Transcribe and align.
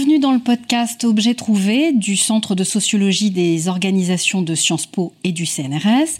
Bienvenue 0.00 0.18
dans 0.18 0.32
le 0.32 0.38
podcast 0.38 1.04
Objet 1.04 1.34
trouvé 1.34 1.92
du 1.92 2.16
Centre 2.16 2.54
de 2.54 2.64
sociologie 2.64 3.30
des 3.30 3.68
organisations 3.68 4.40
de 4.40 4.54
Sciences 4.54 4.86
Po 4.86 5.12
et 5.24 5.32
du 5.32 5.44
CNRS. 5.44 6.16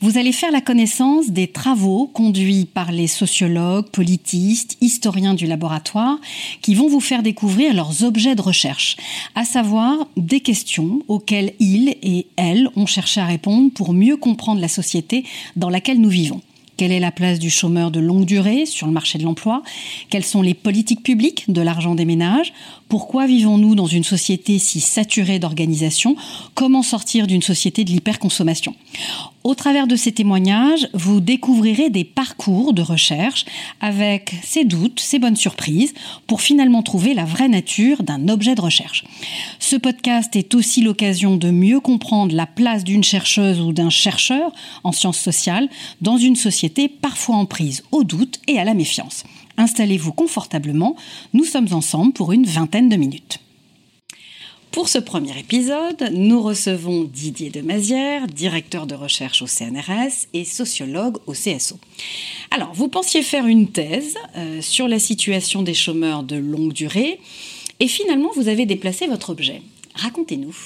Vous 0.00 0.18
allez 0.18 0.32
faire 0.32 0.50
la 0.50 0.60
connaissance 0.60 1.30
des 1.30 1.46
travaux 1.46 2.08
conduits 2.08 2.64
par 2.64 2.90
les 2.90 3.06
sociologues, 3.06 3.88
politistes, 3.90 4.76
historiens 4.80 5.34
du 5.34 5.46
laboratoire 5.46 6.18
qui 6.62 6.74
vont 6.74 6.88
vous 6.88 6.98
faire 6.98 7.22
découvrir 7.22 7.74
leurs 7.74 8.02
objets 8.02 8.34
de 8.34 8.42
recherche, 8.42 8.96
à 9.36 9.44
savoir 9.44 10.08
des 10.16 10.40
questions 10.40 11.00
auxquelles 11.06 11.52
ils 11.60 11.94
et 12.02 12.26
elles 12.34 12.68
ont 12.74 12.86
cherché 12.86 13.20
à 13.20 13.26
répondre 13.26 13.70
pour 13.70 13.92
mieux 13.92 14.16
comprendre 14.16 14.60
la 14.60 14.66
société 14.66 15.22
dans 15.54 15.70
laquelle 15.70 16.00
nous 16.00 16.10
vivons. 16.10 16.40
Quelle 16.82 16.90
est 16.92 17.00
la 17.00 17.12
place 17.12 17.38
du 17.38 17.50
chômeur 17.50 17.90
de 17.90 18.00
longue 18.00 18.24
durée 18.24 18.66
sur 18.66 18.86
le 18.86 18.92
marché 18.92 19.18
de 19.18 19.24
l'emploi? 19.24 19.62
Quelles 20.08 20.24
sont 20.24 20.42
les 20.42 20.54
politiques 20.54 21.02
publiques 21.02 21.44
de 21.48 21.60
l'argent 21.60 21.94
des 21.94 22.04
ménages? 22.04 22.52
Pourquoi 22.92 23.26
vivons-nous 23.26 23.74
dans 23.74 23.86
une 23.86 24.04
société 24.04 24.58
si 24.58 24.78
saturée 24.78 25.38
d'organisation 25.38 26.14
Comment 26.54 26.82
sortir 26.82 27.26
d'une 27.26 27.40
société 27.40 27.84
de 27.84 27.90
l'hyperconsommation? 27.90 28.74
Au 29.44 29.54
travers 29.54 29.86
de 29.86 29.96
ces 29.96 30.12
témoignages, 30.12 30.86
vous 30.92 31.22
découvrirez 31.22 31.88
des 31.88 32.04
parcours 32.04 32.74
de 32.74 32.82
recherche 32.82 33.46
avec 33.80 34.34
ses 34.44 34.66
doutes, 34.66 35.00
ses 35.00 35.18
bonnes 35.18 35.36
surprises, 35.36 35.94
pour 36.26 36.42
finalement 36.42 36.82
trouver 36.82 37.14
la 37.14 37.24
vraie 37.24 37.48
nature 37.48 38.02
d'un 38.02 38.28
objet 38.28 38.54
de 38.54 38.60
recherche. 38.60 39.04
Ce 39.58 39.76
podcast 39.76 40.36
est 40.36 40.54
aussi 40.54 40.82
l'occasion 40.82 41.38
de 41.38 41.50
mieux 41.50 41.80
comprendre 41.80 42.36
la 42.36 42.46
place 42.46 42.84
d'une 42.84 43.04
chercheuse 43.04 43.58
ou 43.58 43.72
d'un 43.72 43.88
chercheur 43.88 44.52
en 44.84 44.92
sciences 44.92 45.18
sociales 45.18 45.70
dans 46.02 46.18
une 46.18 46.36
société 46.36 46.88
parfois 46.88 47.36
en 47.36 47.46
prise 47.46 47.84
au 47.90 48.04
doute 48.04 48.38
et 48.48 48.58
à 48.58 48.64
la 48.64 48.74
méfiance. 48.74 49.24
Installez-vous 49.56 50.12
confortablement, 50.12 50.96
nous 51.32 51.44
sommes 51.44 51.72
ensemble 51.72 52.12
pour 52.12 52.32
une 52.32 52.46
vingtaine 52.46 52.88
de 52.88 52.96
minutes. 52.96 53.38
Pour 54.72 54.88
ce 54.88 54.98
premier 54.98 55.38
épisode, 55.38 56.08
nous 56.12 56.40
recevons 56.40 57.04
Didier 57.04 57.50
Demazière, 57.50 58.26
directeur 58.26 58.86
de 58.86 58.94
recherche 58.94 59.42
au 59.42 59.46
CNRS 59.46 60.28
et 60.32 60.46
sociologue 60.46 61.18
au 61.26 61.32
CSO. 61.32 61.78
Alors, 62.50 62.72
vous 62.72 62.88
pensiez 62.88 63.20
faire 63.20 63.46
une 63.46 63.68
thèse 63.68 64.16
euh, 64.36 64.62
sur 64.62 64.88
la 64.88 64.98
situation 64.98 65.62
des 65.62 65.74
chômeurs 65.74 66.22
de 66.22 66.36
longue 66.36 66.72
durée 66.72 67.20
et 67.80 67.86
finalement 67.86 68.30
vous 68.34 68.48
avez 68.48 68.64
déplacé 68.64 69.06
votre 69.06 69.28
objet. 69.28 69.60
Racontez-nous. 69.94 70.56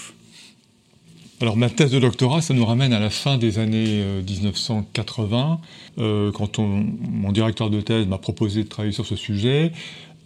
Alors 1.43 1.59
ma 1.59 1.69
thèse 1.69 1.91
de 1.91 1.99
doctorat, 1.99 2.41
ça 2.41 2.55
nous 2.55 2.65
ramène 2.65 2.95
à 2.95 2.99
la 2.99 3.11
fin 3.11 3.37
des 3.37 3.59
années 3.59 4.03
1980, 4.27 5.61
euh, 5.99 6.03
euh, 6.03 6.33
quand 6.33 6.59
mon 6.59 7.31
directeur 7.31 7.69
de 7.69 7.83
thèse 7.83 8.07
m'a 8.07 8.17
proposé 8.17 8.65
de 8.65 8.69
travailler 8.69 8.95
sur 8.95 9.05
ce 9.05 9.17
sujet. 9.17 9.73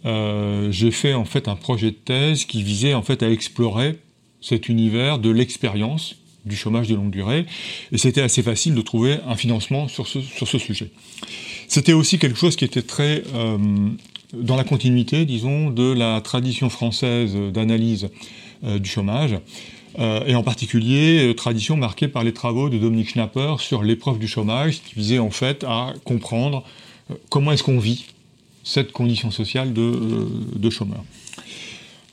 Euh, 0.05 0.71
j'ai 0.71 0.89
fait 0.89 1.13
en 1.13 1.25
fait 1.25 1.49
un 1.49 1.57
projet 1.57 1.91
de 1.91 1.97
thèse 1.97 2.45
qui 2.45 2.63
visait 2.63 2.93
en 2.93 3.01
fait 3.01 3.23
à 3.23 3.29
explorer 3.29 3.99
cet 4.39 4.69
univers 4.69 5.19
de 5.19 5.29
l'expérience 5.29 6.15
du 6.45 6.55
chômage 6.55 6.87
de 6.87 6.95
longue 6.95 7.11
durée, 7.11 7.45
et 7.91 7.97
c'était 7.97 8.21
assez 8.21 8.41
facile 8.41 8.73
de 8.73 8.81
trouver 8.81 9.17
un 9.27 9.35
financement 9.35 9.87
sur 9.87 10.07
ce, 10.07 10.57
sujet. 10.57 10.91
C'était 11.67 11.93
aussi 11.93 12.17
quelque 12.17 12.39
chose 12.39 12.55
qui 12.55 12.65
était 12.65 12.81
très 12.81 13.23
dans 14.33 14.55
la 14.55 14.63
continuité, 14.63 15.25
disons, 15.25 15.69
de 15.69 15.91
la 15.91 16.19
tradition 16.21 16.69
française 16.71 17.35
d'analyse 17.53 18.09
du 18.63 18.89
chômage, 18.89 19.35
et 19.99 20.35
en 20.35 20.43
particulier 20.43 21.33
tradition 21.35 21.75
marquée 21.75 22.07
par 22.07 22.23
les 22.23 22.33
travaux 22.33 22.69
de 22.69 22.77
Dominique 22.77 23.09
Schnapper 23.09 23.55
sur 23.59 23.83
l'épreuve 23.83 24.19
du 24.19 24.27
chômage, 24.27 24.81
qui 24.81 24.95
visait 24.95 25.19
en 25.19 25.31
fait 25.31 25.63
à 25.63 25.93
comprendre 26.05 26.63
comment 27.29 27.51
est-ce 27.51 27.63
qu'on 27.63 27.79
vit 27.79 28.05
cette 28.63 28.91
condition 28.91 29.31
sociale 29.31 29.73
de, 29.73 29.81
euh, 29.81 30.27
de 30.55 30.69
chômeur. 30.69 31.03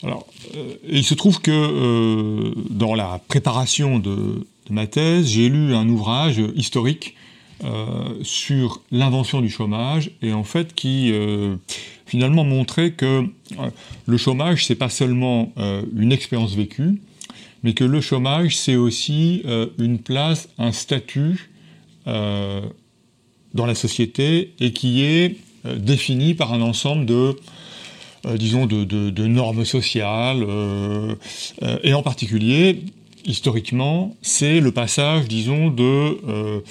Alors, 0.03 0.27
euh, 0.57 0.75
il 0.89 1.05
se 1.05 1.15
trouve 1.15 1.41
que 1.41 1.51
euh, 1.51 2.53
dans 2.71 2.95
la 2.95 3.21
préparation 3.29 3.99
de, 3.99 4.47
ma 4.71 4.87
thèse, 4.87 5.29
j'ai 5.29 5.49
lu 5.49 5.75
un 5.75 5.89
ouvrage 5.89 6.43
historique 6.55 7.15
sur 8.23 8.83
l'invention 8.93 9.41
du 9.41 9.51
chômage 9.51 10.13
et 10.23 10.33
en 10.33 10.45
fait 10.45 10.75
qui 10.75 11.11
finalement 12.07 12.45
montrait 12.45 12.93
que 12.93 13.25
le 14.07 14.17
chômage 14.17 14.67
c'est 14.67 14.77
pas 14.77 14.91
seulement 14.91 15.53
une 15.97 16.13
expérience 16.13 16.55
vécue, 16.55 17.01
mais 17.63 17.75
que 17.75 17.85
le 17.85 18.01
chômage 18.01 18.57
c'est 18.57 18.77
aussi 18.77 19.43
une 19.79 19.99
place, 19.99 20.49
un 20.59 20.73
statut 20.73 21.51
dans 22.07 23.67
la 23.67 23.75
société 23.75 24.55
et 24.61 24.73
qui 24.73 25.05
est 25.05 25.37
euh, 25.67 25.77
définie 25.77 26.35
par 26.35 26.53
un 26.53 26.61
ensemble 26.61 27.07
de, 27.07 27.37
euh, 28.27 28.37
disons, 28.37 28.67
de, 28.67 29.27
normes 29.27 29.65
sociales, 29.65 30.45
euh, 30.47 31.15
et 31.83 31.95
en 31.95 32.03
particulier, 32.03 32.83
historiquement, 33.25 34.17
c'est 34.23 34.61
le 34.61 34.73
passage, 34.73 35.27
disons, 35.29 35.69
de 35.69 36.63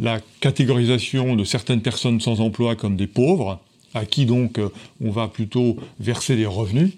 la 0.00 0.20
catégorisation 0.40 1.36
de 1.36 1.44
certaines 1.44 1.82
personnes 1.82 2.20
sans 2.20 2.40
emploi 2.40 2.74
comme 2.76 2.96
des 2.96 3.06
pauvres, 3.06 3.60
à 3.92 4.06
qui 4.06 4.24
donc 4.24 4.58
on 5.04 5.10
va 5.10 5.28
plutôt 5.28 5.76
verser 6.00 6.36
des 6.36 6.46
revenus, 6.46 6.92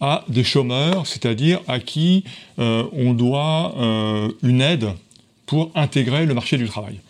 à 0.00 0.24
des 0.28 0.44
chômeurs, 0.44 1.06
c'est-à-dire 1.06 1.60
à 1.66 1.80
qui 1.80 2.24
on 2.58 3.14
doit 3.14 3.74
une 4.42 4.60
aide 4.60 4.88
pour 5.46 5.70
intégrer 5.74 6.26
le 6.26 6.34
marché 6.34 6.56
du 6.56 6.66
travail. 6.66 7.00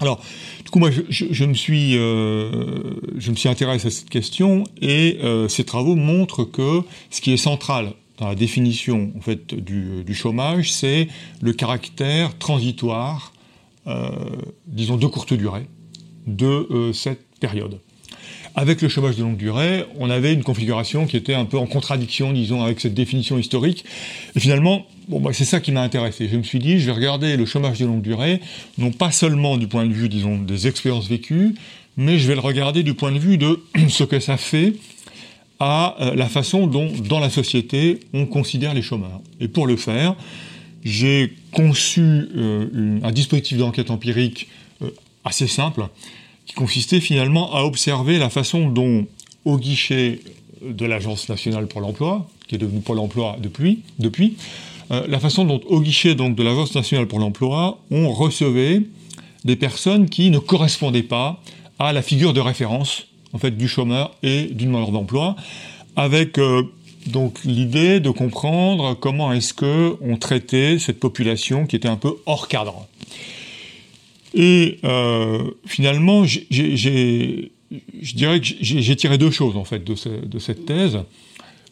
Alors, 0.00 0.22
du 0.64 0.70
coup, 0.70 0.78
moi, 0.78 0.90
je, 0.90 1.44
me, 1.44 1.54
suis, 1.54 1.96
euh, 1.96 2.94
je 3.18 3.30
me 3.30 3.36
suis 3.36 3.50
intéressé 3.50 3.88
à 3.88 3.90
cette 3.90 4.08
question 4.08 4.64
et 4.80 5.18
euh, 5.22 5.46
ces 5.46 5.64
travaux 5.64 5.94
montrent 5.94 6.44
que 6.44 6.80
ce 7.10 7.20
qui 7.20 7.32
est 7.32 7.36
central 7.36 7.92
dans 8.16 8.28
la 8.28 8.34
définition 8.34 9.12
en 9.16 9.20
fait, 9.20 9.54
du, 9.54 10.14
chômage, 10.14 10.72
c'est 10.72 11.08
le 11.42 11.52
caractère 11.52 12.36
transitoire, 12.38 13.32
euh, 13.86 14.10
disons 14.66 14.96
de 14.96 15.06
courte 15.06 15.34
durée, 15.34 15.66
de 16.26 16.90
cette 16.94 17.24
période. 17.38 17.78
Avec 18.56 18.82
le 18.82 18.88
chômage 18.88 19.16
de 19.16 19.22
longue 19.22 19.36
durée, 19.36 19.84
on 19.98 20.10
avait 20.10 20.32
une 20.32 20.42
configuration 20.42 21.06
qui 21.06 21.16
était 21.16 21.34
un 21.34 21.44
peu 21.44 21.56
en 21.56 21.66
contradiction, 21.66 22.32
disons, 22.32 22.62
avec 22.62 22.80
cette 22.80 22.94
définition 22.94 23.38
historique. 23.38 23.84
Et 24.34 24.40
finalement, 24.40 24.86
bah, 25.08 25.30
c'est 25.32 25.44
ça 25.44 25.60
qui 25.60 25.70
m'a 25.72 25.82
intéressé. 25.82 26.28
Je 26.28 26.36
me 26.36 26.42
suis 26.42 26.58
dit, 26.58 26.80
je 26.80 26.86
vais 26.86 26.92
regarder 26.92 27.36
le 27.36 27.46
chômage 27.46 27.78
de 27.78 27.86
longue 27.86 28.02
durée, 28.02 28.40
non 28.78 28.90
pas 28.90 29.12
seulement 29.12 29.56
du 29.56 29.68
point 29.68 29.86
de 29.86 29.92
vue, 29.92 30.08
disons, 30.08 30.36
des 30.38 30.66
expériences 30.66 31.08
vécues, 31.08 31.54
mais 31.96 32.18
je 32.18 32.26
vais 32.26 32.34
le 32.34 32.40
regarder 32.40 32.82
du 32.82 32.94
point 32.94 33.12
de 33.12 33.18
vue 33.18 33.38
de 33.38 33.60
ce 33.88 34.04
que 34.04 34.18
ça 34.18 34.36
fait 34.36 34.74
à 35.60 35.96
euh, 36.00 36.14
la 36.14 36.28
façon 36.28 36.66
dont, 36.66 36.90
dans 37.08 37.20
la 37.20 37.30
société, 37.30 38.00
on 38.14 38.26
considère 38.26 38.74
les 38.74 38.82
chômeurs. 38.82 39.20
Et 39.40 39.46
pour 39.46 39.66
le 39.66 39.76
faire, 39.76 40.16
j'ai 40.84 41.34
conçu 41.52 42.00
euh, 42.00 42.98
un 43.02 43.12
dispositif 43.12 43.58
d'enquête 43.58 43.90
empirique 43.90 44.48
euh, 44.82 44.90
assez 45.24 45.46
simple, 45.46 45.86
qui 46.50 46.56
consistait 46.56 47.00
finalement 47.00 47.54
à 47.54 47.62
observer 47.62 48.18
la 48.18 48.28
façon 48.28 48.68
dont, 48.68 49.06
au 49.44 49.56
guichet 49.56 50.18
de 50.60 50.84
l'Agence 50.84 51.28
nationale 51.28 51.68
pour 51.68 51.80
l'emploi, 51.80 52.28
qui 52.48 52.56
est 52.56 52.58
devenue 52.58 52.80
Pôle 52.80 52.98
emploi 52.98 53.36
depuis, 53.40 54.34
euh, 54.90 55.06
la 55.06 55.20
façon 55.20 55.44
dont, 55.44 55.60
au 55.68 55.80
guichet 55.80 56.16
donc, 56.16 56.34
de 56.34 56.42
l'Agence 56.42 56.74
nationale 56.74 57.06
pour 57.06 57.20
l'emploi, 57.20 57.78
on 57.92 58.10
recevait 58.10 58.82
des 59.44 59.54
personnes 59.54 60.10
qui 60.10 60.30
ne 60.30 60.40
correspondaient 60.40 61.04
pas 61.04 61.40
à 61.78 61.92
la 61.92 62.02
figure 62.02 62.32
de 62.32 62.40
référence 62.40 63.06
en 63.32 63.38
fait, 63.38 63.52
du 63.52 63.68
chômeur 63.68 64.10
et 64.24 64.46
du 64.46 64.64
demandeur 64.64 64.90
d'emploi, 64.90 65.36
avec 65.94 66.36
euh, 66.38 66.64
l'idée 67.44 68.00
de 68.00 68.10
comprendre 68.10 68.94
comment 68.94 69.32
est-ce 69.32 69.54
que 69.54 69.96
on 70.00 70.16
traitait 70.16 70.80
cette 70.80 70.98
population 70.98 71.66
qui 71.66 71.76
était 71.76 71.86
un 71.86 71.96
peu 71.96 72.16
hors 72.26 72.48
cadre. 72.48 72.88
Et 74.34 74.78
euh, 74.84 75.50
finalement, 75.66 76.24
je 76.24 76.40
dirais 78.14 78.40
que 78.40 78.46
j'ai 78.60 78.96
tiré 78.96 79.18
deux 79.18 79.30
choses 79.30 79.56
en 79.56 79.64
fait 79.64 79.82
de, 79.84 79.94
cette 80.38 80.66
thèse. 80.66 80.98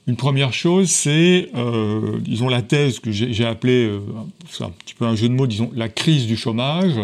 Une 0.06 0.16
première 0.16 0.54
chose, 0.54 0.88
c'est, 0.88 1.50
euh, 1.54 2.18
disons, 2.20 2.48
la 2.48 2.62
thèse 2.62 2.98
que 2.98 3.12
j'ai 3.12 3.44
appelée, 3.44 3.84
euh, 3.84 4.00
c'est 4.48 4.64
un 4.64 4.70
petit 4.70 4.94
peu 4.94 5.04
un 5.04 5.14
jeu 5.14 5.28
de 5.28 5.34
mots, 5.34 5.46
disons, 5.46 5.70
la 5.76 5.90
crise 5.90 6.26
du 6.26 6.36
chômage, 6.36 6.94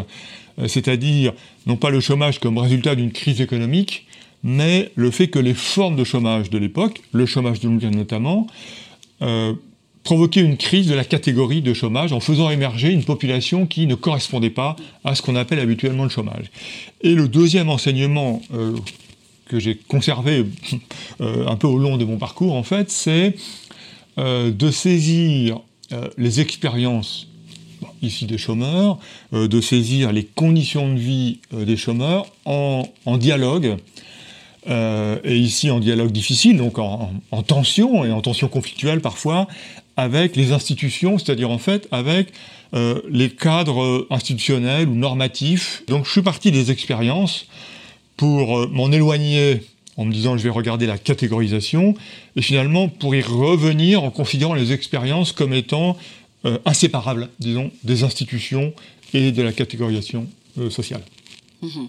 c'est-à-dire 0.67 1.35
non 1.67 1.77
pas 1.77 1.91
le 1.91 2.01
chômage 2.01 2.41
comme 2.41 2.57
résultat 2.57 2.95
d'une 2.95 3.13
crise 3.13 3.41
économique, 3.41 4.07
mais 4.43 4.91
le 4.95 5.11
fait 5.11 5.29
que 5.29 5.39
les 5.39 5.53
formes 5.53 5.97
de 5.97 6.05
chômage 6.05 6.49
de 6.49 6.57
l'époque, 6.57 7.03
le 7.13 7.27
chômage 7.27 7.61
de 7.61 7.69
longue 7.69 7.83
notamment, 7.83 8.47
provoquer 10.05 10.41
une 10.41 10.59
crise 10.59 10.87
de 10.87 10.95
la 10.95 11.05
catégorie 11.05 11.63
de 11.63 11.73
chômage 11.73 12.13
en 12.13 12.21
faisant 12.21 12.51
émerger 12.51 12.91
une 12.91 13.05
population 13.05 13.67
qui 13.67 13.87
ne 13.87 13.95
correspondait 13.95 14.51
pas 14.51 14.77
à 15.03 15.15
ce 15.15 15.23
qu'on 15.23 15.35
appelle 15.35 15.59
habituellement 15.59 16.05
le 16.05 16.11
chômage. 16.11 16.51
Et 17.01 17.15
le 17.15 17.27
deuxième 17.27 17.71
enseignement 17.71 18.43
euh, 18.53 18.77
que 19.47 19.59
j'ai 19.59 19.77
conservé 19.77 20.45
euh, 21.21 21.47
un 21.49 21.57
peu 21.57 21.67
au 21.67 21.79
long 21.79 21.97
de 21.97 22.05
mon 22.05 22.19
parcours, 22.19 22.55
en 22.55 22.63
fait, 22.63 22.91
c'est 22.91 23.35
euh, 24.19 24.53
de 24.53 24.71
saisir 24.71 25.61
les 26.17 26.41
expériences 26.41 27.29
ici 28.03 28.27
des 28.27 28.39
chômeurs, 28.39 28.99
de 29.33 29.61
saisir 29.61 30.11
les 30.11 30.25
conditions 30.25 30.93
de 30.93 30.99
vie 30.99 31.39
des 31.53 31.77
chômeurs 31.77 32.27
en, 32.47 32.89
en 33.05 33.17
dialogue 33.17 33.77
et 34.67 35.37
ici 35.37 35.71
en 35.71 35.81
dialogue 35.81 36.11
difficile, 36.11 36.57
donc 36.57 36.79
en, 36.79 37.11
tension 37.47 38.05
et 38.05 38.11
en 38.11 38.21
tension 38.21 38.49
conflictuelle 38.49 39.01
parfois, 39.01 39.47
avec 39.97 40.37
les 40.37 40.53
institutions, 40.53 41.19
c'est-à-dire 41.19 41.51
en 41.51 41.59
fait 41.59 41.87
avec 41.91 42.33
les 42.73 43.31
cadres 43.31 44.07
institutionnels 44.11 44.89
ou 44.89 44.95
normatifs. 44.95 45.83
Donc 45.87 46.07
je 46.07 46.11
suis 46.11 46.23
parti 46.23 46.51
des 46.51 46.71
expériences 46.71 47.47
pour 48.17 48.69
m'en 48.69 48.91
éloigner 48.91 49.61
en 49.97 50.05
me 50.05 50.13
disant 50.13 50.37
je 50.37 50.43
vais 50.43 50.51
regarder 50.51 50.87
la 50.87 50.99
catégorisation, 50.99 51.95
et 52.37 52.43
finalement 52.43 52.89
pour 52.89 53.15
y 53.15 53.23
revenir 53.23 54.03
en 54.03 54.11
considérant 54.11 54.55
les 54.55 54.73
expériences 54.73 55.33
comme 55.33 55.53
étant 55.53 55.97
euh, 56.45 56.59
inséparables, 56.65 57.29
disons, 57.39 57.71
des 57.85 58.05
institutions 58.05 58.75
et 59.13 59.33
de 59.33 59.43
la 59.43 59.53
catégorisation 59.53 60.27
euh, 60.59 60.71
sociale. 60.71 61.03
Mhm. 61.63 61.89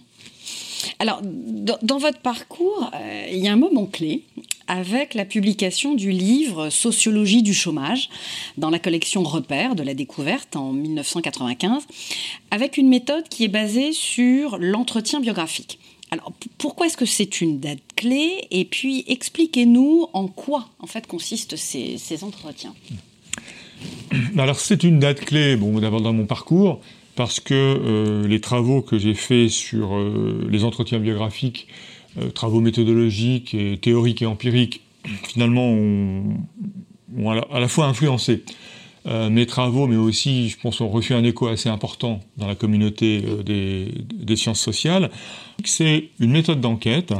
Alors, 0.99 1.21
dans, 1.23 1.97
votre 1.97 2.19
parcours, 2.19 2.91
euh, 2.93 3.27
il 3.31 3.39
y 3.39 3.47
a 3.47 3.53
un 3.53 3.57
moment 3.57 3.85
clé 3.85 4.23
avec 4.67 5.13
la 5.13 5.25
publication 5.25 5.93
du 5.93 6.11
livre 6.11 6.69
Sociologie 6.69 7.43
du 7.43 7.53
chômage 7.53 8.09
dans 8.57 8.69
la 8.69 8.79
collection 8.79 9.23
Repères 9.23 9.75
de 9.75 9.83
la 9.83 9.93
découverte 9.93 10.55
en 10.55 10.71
1995, 10.71 11.83
avec 12.51 12.77
une 12.77 12.89
méthode 12.89 13.27
qui 13.29 13.43
est 13.43 13.49
basée 13.49 13.93
sur 13.93 14.57
l'entretien 14.57 15.19
biographique. 15.19 15.79
Alors, 16.11 16.31
pourquoi 16.57 16.87
est-ce 16.87 16.97
que 16.97 17.05
c'est 17.05 17.41
une 17.41 17.59
date 17.59 17.79
clé 17.95 18.47
Et 18.51 18.65
puis, 18.65 19.03
expliquez-nous 19.07 20.07
en 20.13 20.27
quoi, 20.27 20.69
en 20.79 20.87
fait, 20.87 21.07
consistent 21.07 21.55
ces, 21.55 22.23
entretiens? 22.23 22.73
Alors, 24.37 24.59
c'est 24.59 24.83
une 24.83 24.99
date 24.99 25.21
clé, 25.21 25.55
bon, 25.55 25.79
d'abord 25.79 26.01
dans 26.01 26.13
mon 26.13 26.25
parcours, 26.25 26.79
parce 27.15 27.39
que 27.39 27.53
euh, 27.53 28.27
les 28.27 28.41
travaux 28.41 28.81
que 28.81 28.97
j'ai 28.97 29.13
faits 29.13 29.49
sur 29.49 29.95
euh, 29.95 30.47
les 30.49 30.63
entretiens 30.63 30.99
biographiques, 30.99 31.67
euh, 32.17 32.29
travaux 32.29 32.59
méthodologiques 32.59 33.53
et 33.53 33.77
théoriques 33.77 34.21
et 34.21 34.25
empiriques, 34.25 34.81
finalement, 35.23 35.69
ont, 35.69 36.37
à, 37.31 37.59
la, 37.59 37.67
fois 37.67 37.85
influencé 37.85 38.43
mes 39.05 39.45
travaux, 39.45 39.85
mais 39.85 39.97
aussi, 39.97 40.49
je 40.49 40.57
pense, 40.57 40.81
ont 40.81 40.89
reçu 40.89 41.13
un 41.13 41.23
écho 41.23 41.45
assez 41.45 41.69
important 41.69 42.21
dans 42.37 42.47
la 42.47 42.55
communauté 42.55 43.23
des, 43.45 44.35
sciences 44.35 44.59
sociales. 44.59 45.11
C'est 45.63 46.09
une 46.19 46.31
méthode 46.31 46.59
d'enquête 46.59 47.13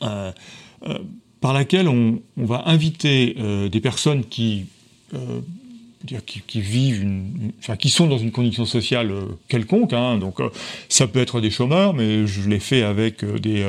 par 0.00 1.52
laquelle 1.52 1.86
on, 1.86 2.22
va 2.38 2.62
inviter 2.66 3.36
des 3.70 3.80
personnes 3.80 4.24
qui, 4.24 4.64
qui, 6.26 6.60
vivent, 6.60 7.06
enfin, 7.58 7.76
qui 7.76 7.90
sont 7.90 8.06
dans 8.06 8.18
une 8.18 8.30
condition 8.30 8.64
sociale 8.64 9.12
quelconque. 9.48 9.92
Hein. 9.92 10.16
donc, 10.18 10.38
ça 10.88 11.06
peut 11.06 11.20
être 11.20 11.40
des 11.40 11.50
chômeurs, 11.50 11.92
mais 11.92 12.26
je 12.26 12.48
l'ai 12.48 12.60
fait 12.60 12.82
avec 12.82 13.24
des, 13.24 13.66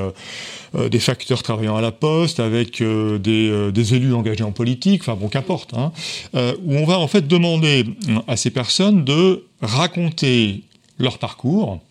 des 0.89 1.00
facteurs 1.00 1.44
travaillant 1.44 1.75
à 1.75 1.81
la 1.81 1.92
poste, 1.92 2.39
avec 2.39 2.81
des, 2.81 3.94
élus 3.94 4.13
engagés 4.13 4.44
en 4.44 4.54
politique, 4.54 5.01
enfin 5.01 5.16
bon, 5.16 5.28
qu'importe. 5.28 5.74
Hein, 5.74 5.92
où 6.33 6.75
on 6.75 6.86
va 6.86 7.00
en 7.00 7.07
fait 7.07 7.28
demander 7.28 7.86
à 8.28 8.38
ces 8.38 8.50
personnes 8.50 9.04
de 9.04 9.45
raconter 9.62 10.63
leur 11.00 11.18
parcours 11.18 11.81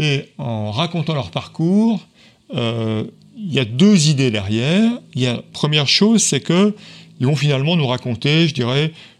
et 0.00 0.30
en 0.38 0.70
racontant 0.70 1.14
leur 1.14 1.30
parcours, 1.30 2.00
euh, 2.54 3.04
il 3.36 3.52
y 3.52 3.58
a 3.58 3.64
deux 3.64 4.08
idées 4.08 4.30
derrière. 4.30 4.90
Il 5.14 5.22
y 5.22 5.26
a, 5.26 5.42
première 5.52 5.88
chose, 5.88 6.22
c'est 6.22 6.40
que 6.40 6.74
ils 7.20 7.26
vont 7.26 7.36
finalement 7.36 7.76
nous 7.76 7.86
raconter, 7.86 8.48
je 8.48 8.54
dirais, 8.54 8.92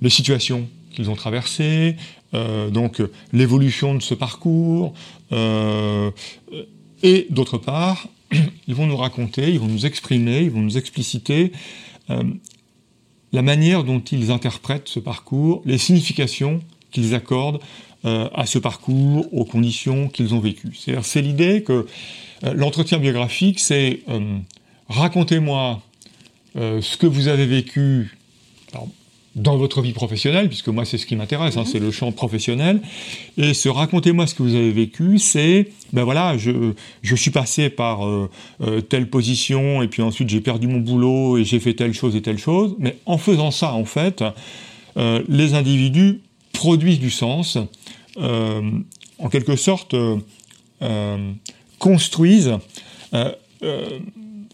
les 0.00 0.10
situations 0.10 0.68
qu'ils 0.92 1.10
ont 1.10 1.14
traversées, 1.14 1.96
euh, 2.34 2.70
donc 2.70 3.02
l'évolution 3.32 3.94
de 3.94 4.02
ce 4.02 4.14
parcours, 4.14 4.94
et 7.02 7.26
d'autre 7.30 7.58
part, 7.58 8.08
ils 8.68 8.74
vont 8.74 8.86
nous 8.86 8.96
raconter, 8.96 9.50
ils 9.50 9.58
vont 9.58 9.66
nous 9.66 9.86
exprimer, 9.86 10.40
ils 10.40 10.50
vont 10.50 10.62
nous 10.62 10.78
expliciter 10.78 11.52
la 13.32 13.42
manière 13.42 13.84
dont 13.84 14.00
ils 14.00 14.30
interprètent 14.30 14.88
ce 14.88 15.00
parcours, 15.00 15.62
les 15.64 15.78
significations 15.78 16.62
qu'ils 16.90 17.14
accordent 17.14 17.60
euh, 18.04 18.28
à 18.34 18.46
ce 18.46 18.58
parcours, 18.58 19.26
aux 19.32 19.44
conditions 19.44 20.08
qu'ils 20.08 20.34
ont 20.34 20.38
vécues. 20.38 20.76
C'est 21.02 21.22
l'idée 21.22 21.62
que 21.62 21.86
euh, 22.44 22.54
l'entretien 22.54 22.98
biographique, 22.98 23.58
c'est 23.58 24.00
euh, 24.08 24.38
racontez-moi 24.88 25.82
ce 26.54 26.96
que 26.96 27.06
vous 27.06 27.28
avez 27.28 27.44
vécu 27.44 28.16
dans 29.36 29.56
votre 29.56 29.80
vie 29.82 29.92
professionnelle, 29.92 30.48
puisque 30.48 30.68
moi 30.68 30.84
c'est 30.84 30.98
ce 30.98 31.06
qui 31.06 31.14
m'intéresse, 31.14 31.56
hein, 31.56 31.64
c'est 31.64 31.78
le 31.78 31.92
champ 31.92 32.10
professionnel, 32.10 32.80
et 33.38 33.54
ce 33.54 33.68
racontez-moi 33.68 34.26
ce 34.26 34.34
que 34.34 34.42
vous 34.42 34.54
avez 34.54 34.72
vécu, 34.72 35.18
c'est, 35.18 35.68
ben 35.92 36.02
voilà, 36.02 36.36
je, 36.36 36.72
je 37.02 37.14
suis 37.14 37.30
passé 37.30 37.70
par 37.70 38.00
telle 38.88 39.08
position, 39.08 39.82
et 39.82 39.88
puis 39.88 40.02
ensuite 40.02 40.28
j'ai 40.30 40.40
perdu 40.40 40.66
mon 40.66 40.80
boulot, 40.80 41.38
et 41.38 41.44
j'ai 41.44 41.60
fait 41.60 41.74
telle 41.74 41.92
chose 41.92 42.16
et 42.16 42.22
telle 42.22 42.38
chose, 42.38 42.74
mais 42.78 42.96
en 43.06 43.18
faisant 43.18 43.50
ça, 43.50 43.74
en 43.74 43.84
fait, 43.84 44.24
les 44.96 45.54
individus 45.54 46.20
produisent 46.56 46.98
du 46.98 47.10
sens, 47.10 47.58
euh, 48.18 48.62
en 49.18 49.28
quelque 49.28 49.56
sorte, 49.56 49.94
euh, 49.94 50.18
euh, 50.82 51.32
construisent, 51.78 52.52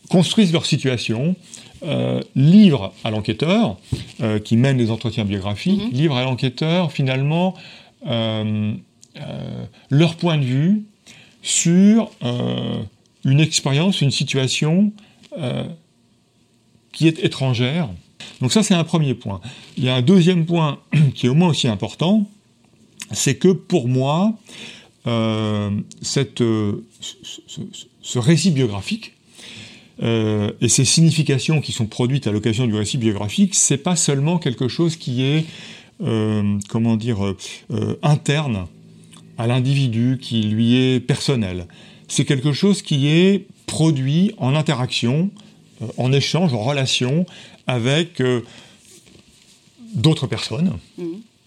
construisent 0.08 0.52
leur 0.52 0.66
situation, 0.66 1.36
livrent 2.36 2.92
à 3.04 3.10
l'enquêteur, 3.10 3.76
qui 4.44 4.56
mène 4.56 4.78
les 4.78 4.90
entretiens 4.90 5.24
biographiques, 5.24 5.82
mm-hmm. 5.82 5.92
livrent 5.92 6.16
à 6.16 6.24
l'enquêteur 6.24 6.92
finalement 6.92 7.54
leur 9.90 10.16
point 10.16 10.38
de 10.38 10.44
vue 10.44 10.84
sur 11.42 12.10
une 13.24 13.40
expérience, 13.40 14.00
une 14.00 14.10
situation 14.10 14.92
qui 16.92 17.08
est 17.08 17.24
étrangère. 17.24 17.88
Donc 18.40 18.52
ça, 18.52 18.62
c'est 18.62 18.74
un 18.74 18.84
premier 18.84 19.14
point. 19.14 19.40
Il 19.76 19.84
y 19.84 19.88
a 19.88 19.94
un 19.94 20.02
deuxième 20.02 20.46
point 20.46 20.78
qui 21.14 21.26
est 21.26 21.28
au 21.28 21.34
moins 21.34 21.48
aussi 21.48 21.68
important, 21.68 22.28
c'est 23.12 23.36
que 23.36 23.48
pour 23.48 23.88
moi, 23.88 24.34
euh, 25.06 25.70
cette, 26.00 26.40
euh, 26.40 26.84
ce, 28.02 28.18
récit 28.18 28.50
biographique 28.50 29.12
euh, 30.02 30.52
et 30.60 30.68
ces 30.68 30.84
significations 30.84 31.60
qui 31.60 31.72
sont 31.72 31.86
produites 31.86 32.26
à 32.26 32.32
l'occasion 32.32 32.66
du 32.66 32.74
récit 32.74 32.98
biographique, 32.98 33.54
c'est 33.54 33.76
pas 33.78 33.96
seulement 33.96 34.38
quelque 34.38 34.68
chose 34.68 34.96
qui 34.96 35.22
est, 35.22 35.44
comment 36.68 36.96
dire, 36.96 37.18
interne 38.02 38.66
à 39.38 39.46
l'individu, 39.46 40.18
qui 40.20 40.42
lui 40.42 40.74
est 40.76 41.00
personnel. 41.00 41.66
C'est 42.08 42.24
quelque 42.24 42.52
chose 42.52 42.82
qui 42.82 43.06
est 43.08 43.46
produit 43.66 44.32
en 44.38 44.56
interaction, 44.56 45.30
en 45.96 46.12
échange, 46.12 46.54
en 46.54 46.62
relation 46.62 47.24
avec 47.68 48.20
d'autres 49.94 50.26
personnes. 50.26 50.76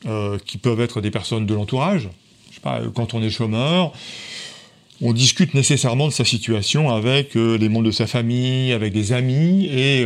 Euh, 0.07 0.37
qui 0.45 0.59
peuvent 0.59 0.81
être 0.81 1.01
des 1.01 1.09
personnes 1.09 1.47
de 1.47 1.53
l'entourage. 1.55 2.09
Euh, 2.67 2.91
quand 2.93 3.15
on 3.15 3.23
est 3.23 3.31
chômeur, 3.31 3.91
on 5.01 5.13
discute 5.13 5.53
nécessairement 5.53 6.07
de 6.07 6.13
sa 6.13 6.25
situation 6.25 6.89
avec 6.89 7.35
euh, 7.35 7.57
les 7.57 7.69
membres 7.69 7.87
de 7.87 7.91
sa 7.91 8.07
famille, 8.07 8.71
avec 8.71 8.93
des 8.93 9.13
amis, 9.13 9.65
et 9.65 10.05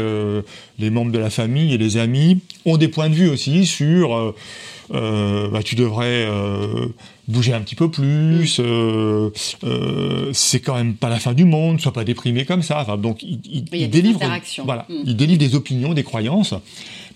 les 0.80 0.90
membres 0.90 1.12
de 1.12 1.20
la 1.20 1.30
famille 1.30 1.74
et 1.74 1.78
les 1.78 1.98
amis 1.98 2.40
ont 2.66 2.78
des 2.78 2.88
points 2.88 3.10
de 3.10 3.16
vue 3.16 3.30
aussi 3.30 3.66
sur 3.66 4.34
bah, 4.92 5.64
tu 5.64 5.76
devrais 5.76 6.28
bouger 7.30 7.54
un 7.54 7.62
petit 7.62 7.76
peu 7.76 7.90
plus, 7.90 8.62
c'est 10.34 10.60
quand 10.60 10.76
même 10.76 10.96
pas 10.96 11.10
la 11.10 11.20
fin 11.20 11.34
du 11.34 11.46
monde, 11.46 11.80
sois 11.80 11.94
pas 11.94 12.04
déprimé 12.04 12.46
comme 12.46 12.64
ça. 12.64 12.86
donc 12.98 13.24
il, 13.24 13.40
il, 13.72 13.90
délivre, 13.90 14.20
voilà, 14.66 14.86
mm. 14.90 14.94
il 15.06 15.16
délivre 15.16 15.40
des 15.40 15.56
opinions, 15.56 15.94
des 15.94 16.04
croyances. 16.04 16.54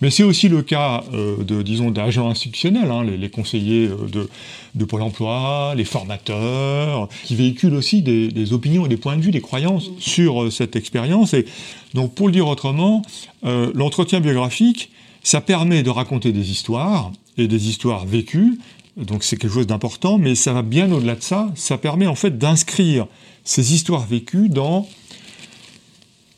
Mais 0.00 0.10
c'est 0.10 0.22
aussi 0.22 0.48
le 0.48 0.62
cas 0.62 1.04
euh, 1.12 1.42
de, 1.42 1.62
disons, 1.62 1.90
d'agents 1.90 2.28
institutionnels, 2.28 2.90
hein, 2.90 3.04
les, 3.04 3.30
conseillers 3.30 3.86
euh, 3.86 4.08
de, 4.10 4.28
de, 4.74 4.84
Pôle 4.84 5.02
emploi, 5.02 5.74
les 5.76 5.84
formateurs, 5.84 7.08
qui 7.24 7.34
véhiculent 7.34 7.74
aussi 7.74 8.02
des, 8.02 8.52
opinions 8.52 8.86
et 8.86 8.88
des 8.88 8.96
points 8.96 9.16
de 9.16 9.22
vue, 9.22 9.30
des 9.30 9.40
croyances 9.40 9.90
sur 9.98 10.44
euh, 10.44 10.50
cette 10.50 10.76
expérience. 10.76 11.34
Et 11.34 11.46
donc, 11.94 12.14
pour 12.14 12.26
le 12.26 12.32
dire 12.32 12.48
autrement, 12.48 13.02
l'entretien 13.42 14.20
biographique, 14.20 14.90
ça 15.22 15.40
permet 15.40 15.82
de 15.82 15.90
raconter 15.90 16.32
des 16.32 16.50
histoires 16.50 17.12
et 17.38 17.46
des 17.46 17.68
histoires 17.68 18.04
vécues. 18.04 18.58
Donc, 18.96 19.24
c'est 19.24 19.36
quelque 19.36 19.52
chose 19.52 19.66
d'important, 19.66 20.18
mais 20.18 20.34
ça 20.34 20.52
va 20.52 20.62
bien 20.62 20.90
au-delà 20.92 21.16
de 21.16 21.22
ça. 21.22 21.50
Ça 21.56 21.78
permet 21.78 22.06
en 22.06 22.14
fait 22.14 22.38
d'inscrire 22.38 23.06
ces 23.44 23.74
histoires 23.74 24.06
vécues 24.06 24.48
dans 24.48 24.88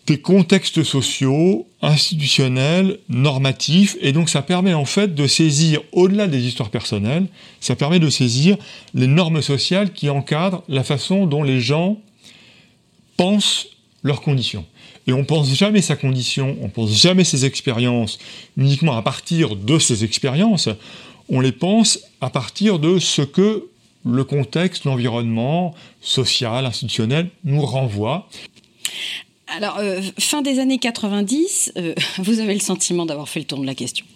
des 0.06 0.20
contextes 0.20 0.84
sociaux, 0.84 1.66
institutionnels, 1.82 2.98
normatifs, 3.08 3.96
et 4.00 4.12
donc 4.12 4.28
ça 4.28 4.40
permet 4.40 4.72
en 4.72 4.84
fait 4.84 5.14
de 5.14 5.26
saisir, 5.26 5.80
au-delà 5.92 6.28
des 6.28 6.46
histoires 6.46 6.70
personnelles, 6.70 7.26
ça 7.60 7.74
permet 7.74 7.98
de 7.98 8.08
saisir 8.08 8.56
les 8.94 9.08
normes 9.08 9.42
sociales 9.42 9.92
qui 9.92 10.08
encadrent 10.08 10.62
la 10.68 10.84
façon 10.84 11.26
dont 11.26 11.42
les 11.42 11.60
gens 11.60 11.98
pensent 13.16 13.66
leurs 14.04 14.20
conditions. 14.20 14.64
Et 15.08 15.12
on 15.12 15.24
pense 15.24 15.52
jamais 15.52 15.82
sa 15.82 15.96
condition, 15.96 16.56
on 16.62 16.68
pense 16.68 16.92
jamais 16.92 17.24
ses 17.24 17.44
expériences 17.44 18.18
uniquement 18.56 18.96
à 18.96 19.02
partir 19.02 19.56
de 19.56 19.78
ses 19.78 20.04
expériences, 20.04 20.68
on 21.28 21.40
les 21.40 21.52
pense 21.52 22.00
à 22.20 22.30
partir 22.30 22.78
de 22.78 22.98
ce 22.98 23.22
que 23.22 23.68
le 24.04 24.24
contexte, 24.24 24.84
l'environnement 24.84 25.74
social, 26.00 26.64
institutionnel 26.64 27.28
nous 27.44 27.60
renvoie. 27.60 28.28
Alors, 29.48 29.78
euh, 29.78 30.00
fin 30.18 30.42
des 30.42 30.58
années 30.58 30.78
90, 30.78 31.72
euh, 31.76 31.94
vous 32.18 32.40
avez 32.40 32.54
le 32.54 32.60
sentiment 32.60 33.06
d'avoir 33.06 33.28
fait 33.28 33.40
le 33.40 33.46
tour 33.46 33.60
de 33.60 33.66
la 33.66 33.74
question. 33.74 34.06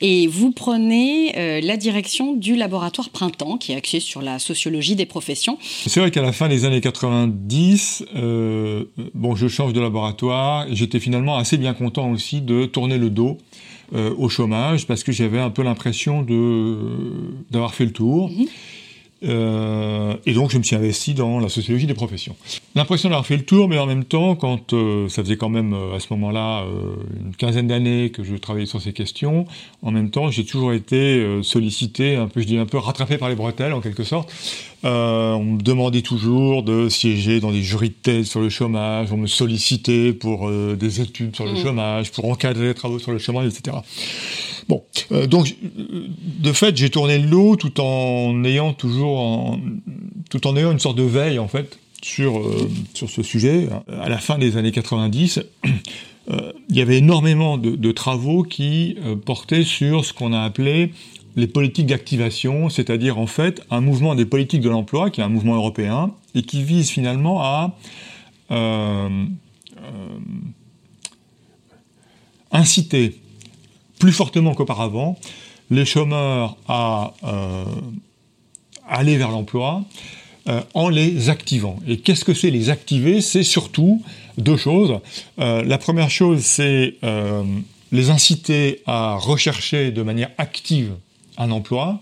Et 0.00 0.28
vous 0.28 0.52
prenez 0.52 1.36
euh, 1.36 1.60
la 1.60 1.76
direction 1.76 2.34
du 2.34 2.54
laboratoire 2.54 3.10
Printemps, 3.10 3.58
qui 3.58 3.72
est 3.72 3.76
axé 3.76 3.98
sur 3.98 4.22
la 4.22 4.38
sociologie 4.38 4.94
des 4.94 5.06
professions. 5.06 5.58
C'est 5.60 5.98
vrai 5.98 6.12
qu'à 6.12 6.22
la 6.22 6.32
fin 6.32 6.48
des 6.48 6.64
années 6.64 6.80
90, 6.80 8.04
bon, 9.14 9.34
je 9.34 9.48
change 9.48 9.72
de 9.72 9.80
laboratoire. 9.80 10.66
J'étais 10.70 11.00
finalement 11.00 11.36
assez 11.36 11.56
bien 11.56 11.74
content 11.74 12.12
aussi 12.12 12.40
de 12.40 12.66
tourner 12.66 12.98
le 12.98 13.10
dos 13.10 13.38
au 13.92 14.28
chômage 14.28 14.86
parce 14.86 15.02
que 15.02 15.12
j'avais 15.12 15.40
un 15.40 15.50
peu 15.50 15.62
l'impression 15.62 16.22
d'avoir 17.50 17.74
fait 17.74 17.84
le 17.84 17.92
tour. 17.92 18.30
Euh, 19.24 20.14
et 20.26 20.32
donc 20.32 20.52
je 20.52 20.58
me 20.58 20.62
suis 20.62 20.76
investi 20.76 21.12
dans 21.14 21.40
la 21.40 21.48
sociologie 21.48 21.86
des 21.86 21.94
professions. 21.94 22.36
L'impression 22.74 23.08
d'avoir 23.08 23.26
fait 23.26 23.36
le 23.36 23.44
tour, 23.44 23.68
mais 23.68 23.78
en 23.78 23.86
même 23.86 24.04
temps, 24.04 24.36
quand 24.36 24.72
euh, 24.72 25.08
ça 25.08 25.22
faisait 25.22 25.36
quand 25.36 25.48
même 25.48 25.72
euh, 25.72 25.96
à 25.96 26.00
ce 26.00 26.06
moment-là 26.10 26.64
une 27.24 27.34
quinzaine 27.34 27.66
d'années 27.66 28.10
que 28.10 28.22
je 28.22 28.36
travaillais 28.36 28.66
sur 28.66 28.80
ces 28.80 28.92
questions, 28.92 29.46
en 29.82 29.90
même 29.90 30.10
temps 30.10 30.30
j'ai 30.30 30.44
toujours 30.44 30.72
été 30.72 31.42
sollicité, 31.42 32.16
un 32.16 32.28
peu, 32.28 32.40
je 32.40 32.46
dis 32.46 32.58
un 32.58 32.66
peu 32.66 32.78
rattrapé 32.78 33.18
par 33.18 33.28
les 33.28 33.34
bretelles 33.34 33.72
en 33.72 33.80
quelque 33.80 34.04
sorte. 34.04 34.32
on 34.84 35.42
me 35.44 35.62
demandait 35.62 36.02
toujours 36.02 36.62
de 36.62 36.88
siéger 36.88 37.40
dans 37.40 37.50
des 37.50 37.62
jurys 37.62 37.90
de 37.90 37.94
thèse 37.94 38.28
sur 38.28 38.40
le 38.40 38.48
chômage, 38.48 39.12
on 39.12 39.16
me 39.16 39.26
sollicitait 39.26 40.12
pour 40.12 40.50
des 40.50 41.00
études 41.00 41.34
sur 41.34 41.44
le 41.44 41.52
mmh. 41.52 41.62
chômage, 41.62 42.12
pour 42.12 42.26
encadrer 42.26 42.68
les 42.68 42.74
travaux 42.74 42.98
sur 42.98 43.12
le 43.12 43.18
chômage, 43.18 43.46
etc. 43.46 43.78
Bon, 44.68 44.84
euh, 45.12 45.26
donc 45.26 45.56
de 45.62 46.52
fait, 46.52 46.76
j'ai 46.76 46.90
tourné 46.90 47.18
le 47.18 47.26
lot 47.26 47.56
tout 47.56 47.80
en 47.80 48.44
ayant 48.44 48.74
toujours, 48.74 49.58
tout 50.30 50.46
en 50.46 50.56
ayant 50.56 50.72
une 50.72 50.78
sorte 50.78 50.98
de 50.98 51.04
veille 51.04 51.38
en 51.38 51.48
fait 51.48 51.78
sur 52.02 52.38
euh, 52.38 52.70
sur 52.92 53.08
ce 53.08 53.22
sujet. 53.22 53.68
À 53.88 54.08
la 54.10 54.18
fin 54.18 54.36
des 54.36 54.58
années 54.58 54.72
90, 54.72 55.40
euh, 56.30 56.52
il 56.68 56.76
y 56.76 56.82
avait 56.82 56.98
énormément 56.98 57.56
de, 57.56 57.92
travaux 57.92 58.42
qui 58.42 58.96
portaient 59.24 59.64
sur 59.64 60.04
ce 60.04 60.12
qu'on 60.12 60.34
a 60.34 60.42
appelé 60.42 60.92
les 61.36 61.46
politiques 61.46 61.86
d'activation, 61.86 62.68
c'est-à-dire 62.68 63.18
en 63.18 63.26
fait 63.26 63.62
un 63.70 63.80
mouvement 63.80 64.14
des 64.14 64.26
politiques 64.26 64.60
de 64.60 64.68
l'emploi 64.68 65.08
qui 65.08 65.22
est 65.22 65.24
un 65.24 65.28
mouvement 65.28 65.54
européen 65.54 66.12
et 66.34 66.42
qui 66.42 66.62
vise 66.62 66.90
finalement 66.90 67.42
à 67.42 67.74
inciter 72.50 73.14
plus 73.98 74.12
fortement 74.12 74.54
qu'auparavant 74.54 75.18
les 75.70 75.84
chômeurs 75.84 76.56
à 76.66 77.14
euh, 77.24 77.64
aller 78.88 79.16
vers 79.16 79.30
l'emploi 79.30 79.84
euh, 80.48 80.62
en 80.74 80.88
les 80.88 81.28
activant. 81.28 81.78
Et 81.86 81.98
qu'est-ce 81.98 82.24
que 82.24 82.34
c'est 82.34 82.50
les 82.50 82.70
activer? 82.70 83.20
C'est 83.20 83.42
surtout 83.42 84.02
deux 84.38 84.56
choses. 84.56 84.98
Euh, 85.38 85.62
la 85.62 85.78
première 85.78 86.10
chose, 86.10 86.40
c'est 86.40 86.94
les 87.90 88.10
inciter 88.10 88.82
à 88.86 89.16
rechercher 89.16 89.90
de 89.90 90.02
manière 90.02 90.30
active 90.38 90.92
un 91.36 91.50
emploi, 91.50 92.00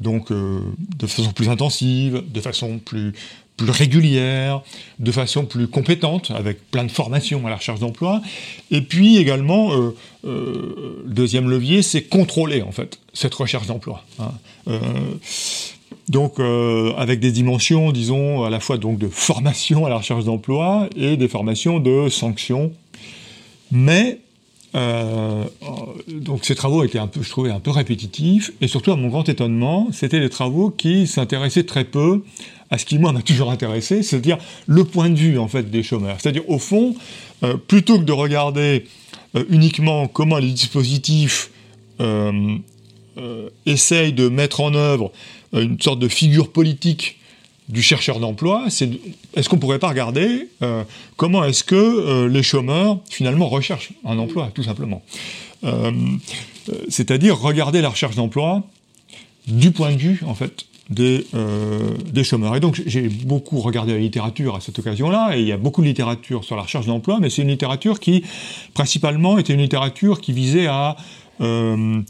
donc 0.00 0.30
de 0.30 1.06
façon 1.06 1.32
plus 1.32 1.48
intensive, 1.48 2.22
de 2.30 2.40
façon 2.40 2.78
plus 2.78 3.14
plus 3.56 3.70
régulière, 3.70 4.62
de 4.98 5.12
façon 5.12 5.44
plus 5.44 5.68
compétente, 5.68 6.30
avec 6.30 6.70
plein 6.70 6.84
de 6.84 6.90
formations 6.90 7.46
à 7.46 7.50
la 7.50 7.56
recherche 7.56 7.80
d'emploi. 7.80 8.20
Et 8.70 8.80
puis 8.80 9.18
également, 9.18 9.72
euh, 9.72 9.94
euh, 10.24 11.04
deuxième 11.06 11.48
levier, 11.48 11.82
c'est 11.82 12.02
contrôler 12.02 12.62
en 12.62 12.72
fait 12.72 12.98
cette 13.12 13.34
recherche 13.34 13.66
d'emploi. 13.66 14.04
Hein. 14.18 14.32
Euh, 14.68 14.78
donc 16.08 16.40
avec 16.98 17.20
des 17.20 17.30
dimensions, 17.30 17.92
disons, 17.92 18.42
à 18.42 18.50
la 18.50 18.60
fois 18.60 18.76
donc 18.76 18.98
de 18.98 19.08
formation 19.08 19.86
à 19.86 19.88
la 19.88 19.98
recherche 19.98 20.24
d'emploi 20.24 20.88
et 20.96 21.16
des 21.16 21.28
formations 21.28 21.78
de 21.78 22.08
sanctions. 22.08 22.72
Mais 23.70 24.18
donc 24.74 26.44
ces 26.44 26.54
travaux 26.54 26.82
étaient 26.84 26.98
un 26.98 27.06
peu, 27.06 27.22
je 27.22 27.28
trouvais, 27.28 27.50
un 27.50 27.60
peu 27.60 27.70
répétitifs, 27.70 28.52
et 28.60 28.68
surtout 28.68 28.92
à 28.92 28.96
mon 28.96 29.08
grand 29.08 29.28
étonnement, 29.28 29.88
c'était 29.92 30.20
des 30.20 30.30
travaux 30.30 30.70
qui 30.70 31.06
s'intéressaient 31.06 31.64
très 31.64 31.84
peu 31.84 32.22
à 32.72 32.78
ce 32.78 32.86
qui 32.86 32.98
moi 32.98 33.12
m'a 33.12 33.20
toujours 33.20 33.50
intéressé, 33.50 34.02
c'est-à-dire 34.02 34.38
le 34.66 34.84
point 34.84 35.10
de 35.10 35.14
vue 35.14 35.38
en 35.38 35.46
fait 35.46 35.70
des 35.70 35.82
chômeurs. 35.82 36.16
C'est-à-dire 36.18 36.48
au 36.48 36.58
fond, 36.58 36.96
euh, 37.44 37.56
plutôt 37.56 37.98
que 37.98 38.04
de 38.04 38.12
regarder 38.12 38.86
euh, 39.36 39.44
uniquement 39.50 40.08
comment 40.08 40.38
les 40.38 40.50
dispositifs 40.50 41.50
euh, 42.00 42.58
essayent 43.66 44.14
de 44.14 44.28
mettre 44.28 44.62
en 44.62 44.74
œuvre 44.74 45.12
une 45.52 45.78
sorte 45.78 45.98
de 45.98 46.08
figure 46.08 46.50
politique 46.50 47.18
du 47.68 47.82
chercheur 47.82 48.20
d'emploi, 48.20 48.66
c'est 48.68 48.90
est-ce 49.34 49.48
qu'on 49.48 49.58
pourrait 49.58 49.78
pas 49.78 49.88
regarder 49.88 50.48
comment 51.16 51.44
est-ce 51.44 51.64
que 51.64 52.26
les 52.26 52.42
chômeurs 52.42 52.98
finalement 53.08 53.48
recherchent 53.48 53.92
un 54.04 54.18
emploi, 54.18 54.50
tout 54.52 54.64
simplement. 54.64 55.02
c'est-à-dire 56.88 57.38
regarder 57.38 57.80
la 57.80 57.88
recherche 57.88 58.16
d'emploi 58.16 58.64
du 59.46 59.70
point 59.70 59.92
de 59.92 59.98
vue 59.98 60.20
en 60.26 60.34
fait 60.34 60.66
des, 60.90 61.26
euh, 61.34 62.22
chômeurs. 62.22 62.56
Et 62.56 62.60
donc 62.60 62.80
j'ai 62.86 63.08
beaucoup 63.08 63.60
regardé 63.60 63.92
la 63.92 63.98
littérature 63.98 64.56
à 64.56 64.60
cette 64.60 64.78
occasion-là, 64.78 65.36
et 65.36 65.40
il 65.40 65.46
y 65.46 65.52
a 65.52 65.56
beaucoup 65.56 65.80
de 65.82 65.86
littérature 65.86 66.44
sur 66.44 66.56
la 66.56 66.62
recherche 66.62 66.86
d'emploi, 66.86 67.18
mais 67.20 67.30
c'est 67.30 67.42
une 67.42 67.48
littérature 67.48 68.00
qui, 68.00 68.22
principalement, 68.74 69.38
était 69.38 69.54
une 69.54 69.60
littérature 69.60 70.20
qui 70.20 70.32
visait 70.32 70.66
à, 70.66 70.96
euh, 71.40 72.00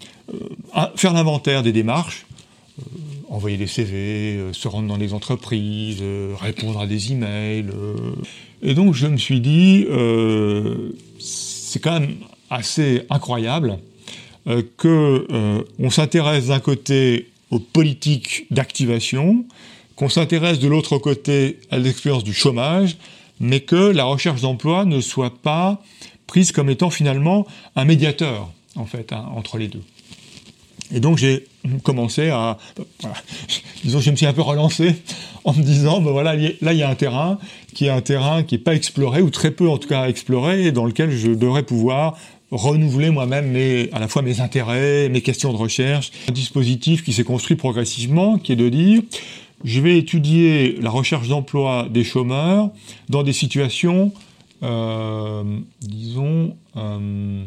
faire 0.96 1.12
l'inventaire 1.12 1.62
des 1.62 1.72
démarches, 1.72 2.26
euh, 2.80 2.84
envoyer 3.32 3.56
des 3.56 3.66
CV, 3.66 4.38
se 4.52 4.68
rendre 4.68 4.86
dans 4.86 4.96
les 4.96 5.12
entreprises, 5.14 6.02
répondre 6.40 6.80
à 6.80 6.86
des 6.86 7.10
emails. 7.12 7.70
Et 8.62 8.74
donc 8.74 8.94
je 8.94 9.08
me 9.08 9.16
suis 9.16 9.40
dit, 9.40 9.86
c'est 11.18 11.80
quand 11.80 11.98
même 11.98 12.14
assez 12.50 13.02
incroyable 13.10 13.78
on 14.46 15.90
s'intéresse 15.90 16.46
d'un 16.46 16.60
côté 16.60 17.28
aux 17.50 17.58
politiques 17.58 18.46
d'activation, 18.50 19.44
qu'on 19.96 20.08
s'intéresse 20.08 20.58
de 20.58 20.68
l'autre 20.68 20.98
côté 20.98 21.58
à 21.70 21.78
l'expérience 21.78 22.24
du 22.24 22.32
chômage, 22.32 22.96
mais 23.40 23.60
que 23.60 23.76
la 23.76 24.04
recherche 24.04 24.40
d'emploi 24.40 24.84
ne 24.84 25.00
soit 25.00 25.42
pas 25.42 25.82
prise 26.26 26.52
comme 26.52 26.70
étant 26.70 26.90
finalement 26.90 27.46
un 27.76 27.84
médiateur, 27.84 28.50
en 28.76 28.86
fait, 28.86 29.12
hein, 29.12 29.26
entre 29.34 29.58
les 29.58 29.68
deux. 29.68 29.82
Et 30.94 31.00
donc 31.00 31.18
j'ai 31.18 31.46
commencé 31.82 32.28
à, 32.28 32.58
disons, 33.84 34.00
je 34.00 34.10
me 34.10 34.16
suis 34.16 34.26
un 34.26 34.32
peu 34.32 34.42
relancé 34.42 34.94
en 35.44 35.52
me 35.54 35.62
disant, 35.62 36.00
ben 36.00 36.10
voilà, 36.10 36.34
là 36.36 36.72
il 36.72 36.78
y 36.78 36.82
a 36.82 36.88
un 36.88 36.94
terrain 36.94 37.38
qui 37.74 37.86
est 37.86 37.90
un 37.90 38.00
terrain 38.00 38.42
qui 38.42 38.54
n'est 38.54 38.60
pas 38.60 38.74
exploré 38.74 39.22
ou 39.22 39.30
très 39.30 39.50
peu 39.50 39.68
en 39.68 39.78
tout 39.78 39.88
cas 39.88 40.08
exploré, 40.08 40.66
et 40.66 40.72
dans 40.72 40.84
lequel 40.84 41.10
je 41.10 41.28
devrais 41.28 41.62
pouvoir 41.62 42.16
renouveler 42.50 43.10
moi-même 43.10 43.56
à 43.92 43.98
la 43.98 44.08
fois 44.08 44.20
mes 44.20 44.40
intérêts, 44.40 45.08
mes 45.08 45.22
questions 45.22 45.52
de 45.52 45.56
recherche. 45.56 46.12
Un 46.28 46.32
dispositif 46.32 47.02
qui 47.02 47.14
s'est 47.14 47.24
construit 47.24 47.56
progressivement, 47.56 48.38
qui 48.38 48.52
est 48.52 48.56
de 48.56 48.68
dire, 48.68 49.02
je 49.64 49.80
vais 49.80 49.96
étudier 49.96 50.76
la 50.80 50.90
recherche 50.90 51.28
d'emploi 51.28 51.88
des 51.90 52.04
chômeurs 52.04 52.70
dans 53.08 53.22
des 53.22 53.32
situations, 53.32 54.12
euh, 54.62 55.42
disons, 55.80 56.56
euh, 56.76 57.44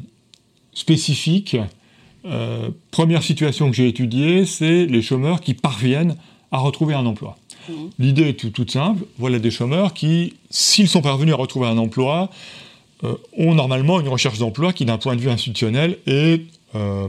spécifiques. 0.73 1.57
Euh, 2.25 2.69
première 2.91 3.23
situation 3.23 3.69
que 3.69 3.75
j'ai 3.75 3.87
étudiée, 3.87 4.45
c'est 4.45 4.85
les 4.85 5.01
chômeurs 5.01 5.41
qui 5.41 5.53
parviennent 5.53 6.15
à 6.51 6.57
retrouver 6.59 6.93
un 6.95 7.05
emploi. 7.05 7.37
Mmh. 7.69 7.73
L'idée 7.99 8.29
est 8.29 8.51
toute 8.53 8.71
simple. 8.71 9.05
Voilà 9.17 9.39
des 9.39 9.51
chômeurs 9.51 9.93
qui, 9.93 10.33
s'ils 10.49 10.87
sont 10.87 11.01
parvenus 11.01 11.33
à 11.33 11.37
retrouver 11.37 11.67
un 11.67 11.77
emploi, 11.77 12.29
euh, 13.03 13.15
ont 13.37 13.53
normalement 13.53 13.99
une 13.99 14.07
recherche 14.07 14.39
d'emploi 14.39 14.73
qui, 14.73 14.85
d'un 14.85 14.97
point 14.97 15.15
de 15.15 15.21
vue 15.21 15.29
institutionnel, 15.29 15.97
est 16.07 16.41
euh, 16.75 17.07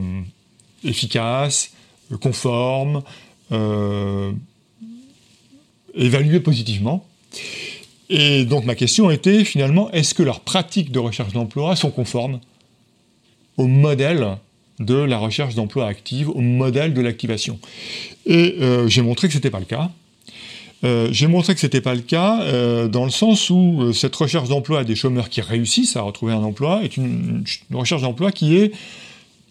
efficace, 0.85 1.73
conforme, 2.20 3.02
évaluée 5.94 6.40
positivement. 6.40 7.06
Et 8.08 8.44
donc 8.44 8.64
ma 8.64 8.75
question 8.75 9.11
était 9.11 9.44
finalement, 9.44 9.90
est-ce 9.92 10.14
que 10.14 10.23
leurs 10.23 10.40
pratiques 10.40 10.92
de 10.92 10.99
recherche 10.99 11.32
d'emploi 11.32 11.75
sont 11.75 11.90
conformes 11.90 12.40
au 13.56 13.66
modèle 13.66 14.37
de 14.78 14.95
la 14.95 15.18
recherche 15.18 15.54
d'emploi 15.54 15.87
active, 15.87 16.28
au 16.30 16.40
modèle 16.40 16.95
de 16.95 17.00
l'activation 17.00 17.59
Et 18.26 18.56
j'ai 18.87 19.02
montré 19.02 19.28
que 19.28 19.33
ce 19.33 19.38
n'était 19.38 19.50
pas 19.50 19.61
le 19.61 19.64
cas. 19.64 19.90
Euh, 20.85 21.09
j'ai 21.11 21.26
montré 21.26 21.54
que 21.54 21.61
ce 21.61 21.66
n'était 21.66 21.80
pas 21.80 21.95
le 21.95 22.02
cas 22.02 22.42
euh, 22.42 22.87
dans 22.87 23.04
le 23.04 23.11
sens 23.11 23.49
où 23.49 23.78
euh, 23.80 23.92
cette 23.92 24.14
recherche 24.14 24.49
d'emploi 24.49 24.85
des 24.85 24.95
chômeurs 24.95 25.30
qui 25.30 25.40
réussissent 25.40 25.97
à 25.97 26.02
retrouver 26.02 26.35
un 26.35 26.42
emploi 26.42 26.85
est 26.85 26.99
une, 26.99 27.45
recherche 27.73 28.02
d'emploi 28.02 28.30
qui 28.30 28.56
est 28.56 28.73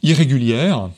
irrégulière, 0.04 0.90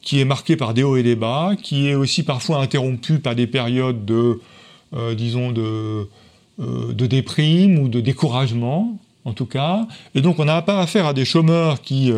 qui 0.00 0.20
est 0.20 0.24
marquée 0.24 0.56
par 0.56 0.72
des 0.72 0.82
hauts 0.82 0.96
et 0.96 1.02
des 1.02 1.16
bas, 1.16 1.52
qui 1.62 1.88
est 1.88 1.94
aussi 1.94 2.22
parfois 2.22 2.62
interrompue 2.62 3.18
par 3.18 3.34
des 3.34 3.46
périodes 3.46 4.06
de, 4.06 4.40
disons, 5.14 5.52
de, 5.52 6.08
de 6.58 7.06
déprime 7.06 7.78
ou 7.78 7.88
de 7.88 8.00
découragement, 8.00 8.96
en 9.26 9.34
tout 9.34 9.44
cas. 9.44 9.86
Et 10.14 10.22
donc 10.22 10.38
on 10.38 10.46
n'a 10.46 10.62
pas 10.62 10.80
affaire 10.80 11.06
à 11.06 11.12
des 11.12 11.26
chômeurs 11.26 11.82
qui, 11.82 12.10